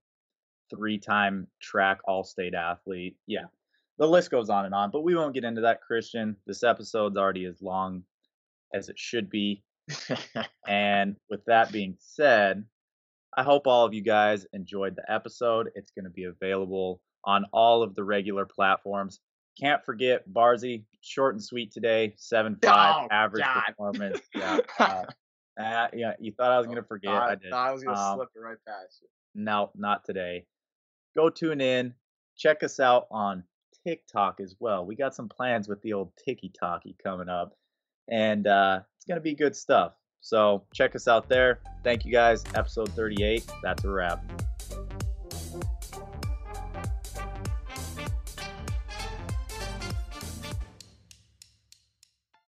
three-time 0.68 1.46
track 1.60 2.00
all-state 2.04 2.54
athlete. 2.54 3.16
Yeah, 3.26 3.44
the 3.98 4.06
list 4.06 4.30
goes 4.30 4.50
on 4.50 4.64
and 4.66 4.74
on. 4.74 4.90
But 4.90 5.02
we 5.02 5.14
won't 5.14 5.34
get 5.34 5.44
into 5.44 5.62
that, 5.62 5.80
Christian. 5.80 6.36
This 6.46 6.62
episode's 6.62 7.16
already 7.16 7.44
as 7.46 7.62
long 7.62 8.02
as 8.74 8.88
it 8.88 8.98
should 8.98 9.30
be. 9.30 9.62
And 10.66 11.16
with 11.30 11.44
that 11.46 11.72
being 11.72 11.96
said, 11.98 12.64
I 13.36 13.42
hope 13.42 13.66
all 13.66 13.84
of 13.84 13.94
you 13.94 14.02
guys 14.02 14.46
enjoyed 14.52 14.96
the 14.96 15.10
episode. 15.12 15.70
It's 15.74 15.92
going 15.92 16.04
to 16.04 16.10
be 16.10 16.24
available 16.24 17.00
on 17.24 17.44
all 17.52 17.82
of 17.82 17.94
the 17.94 18.04
regular 18.04 18.46
platforms. 18.46 19.20
Can't 19.58 19.84
forget 19.84 20.28
Barzy, 20.28 20.84
short 21.00 21.34
and 21.34 21.42
sweet 21.42 21.72
today, 21.72 22.14
seven 22.16 22.56
five 22.62 23.04
Oh, 23.04 23.08
average 23.14 23.44
God. 23.44 23.62
performance. 23.68 24.20
Yeah, 24.34 24.58
uh, 24.78 25.04
uh, 25.58 25.88
yeah. 25.94 26.12
You 26.20 26.32
thought 26.32 26.52
I 26.52 26.58
was 26.58 26.66
going 26.66 26.76
to 26.76 26.82
forget? 26.82 27.12
Thought- 27.12 27.30
I 27.30 27.34
did. 27.36 27.50
thought 27.50 27.68
I 27.68 27.72
was 27.72 27.82
gonna 27.82 27.98
Um, 27.98 28.16
slip 28.18 28.28
it 28.34 28.38
right 28.40 28.58
past 28.66 28.98
you. 29.02 29.08
No, 29.34 29.70
not 29.74 30.04
today. 30.04 30.44
Go 31.16 31.30
tune 31.30 31.60
in. 31.62 31.94
Check 32.36 32.62
us 32.62 32.78
out 32.80 33.06
on 33.10 33.42
TikTok 33.86 34.40
as 34.40 34.54
well. 34.60 34.84
We 34.84 34.94
got 34.96 35.14
some 35.14 35.28
plans 35.28 35.68
with 35.68 35.80
the 35.80 35.94
old 35.94 36.12
Tiki 36.22 36.50
Talkie 36.50 36.96
coming 37.02 37.30
up, 37.30 37.56
and 38.08 38.46
uh, 38.46 38.80
it's 38.96 39.06
going 39.06 39.16
to 39.16 39.22
be 39.22 39.34
good 39.34 39.56
stuff. 39.56 39.92
So 40.20 40.64
check 40.74 40.94
us 40.94 41.08
out 41.08 41.28
there. 41.30 41.60
Thank 41.84 42.04
you 42.04 42.12
guys. 42.12 42.44
Episode 42.54 42.90
38. 42.90 43.46
That's 43.62 43.84
a 43.84 43.88
wrap. 43.90 44.22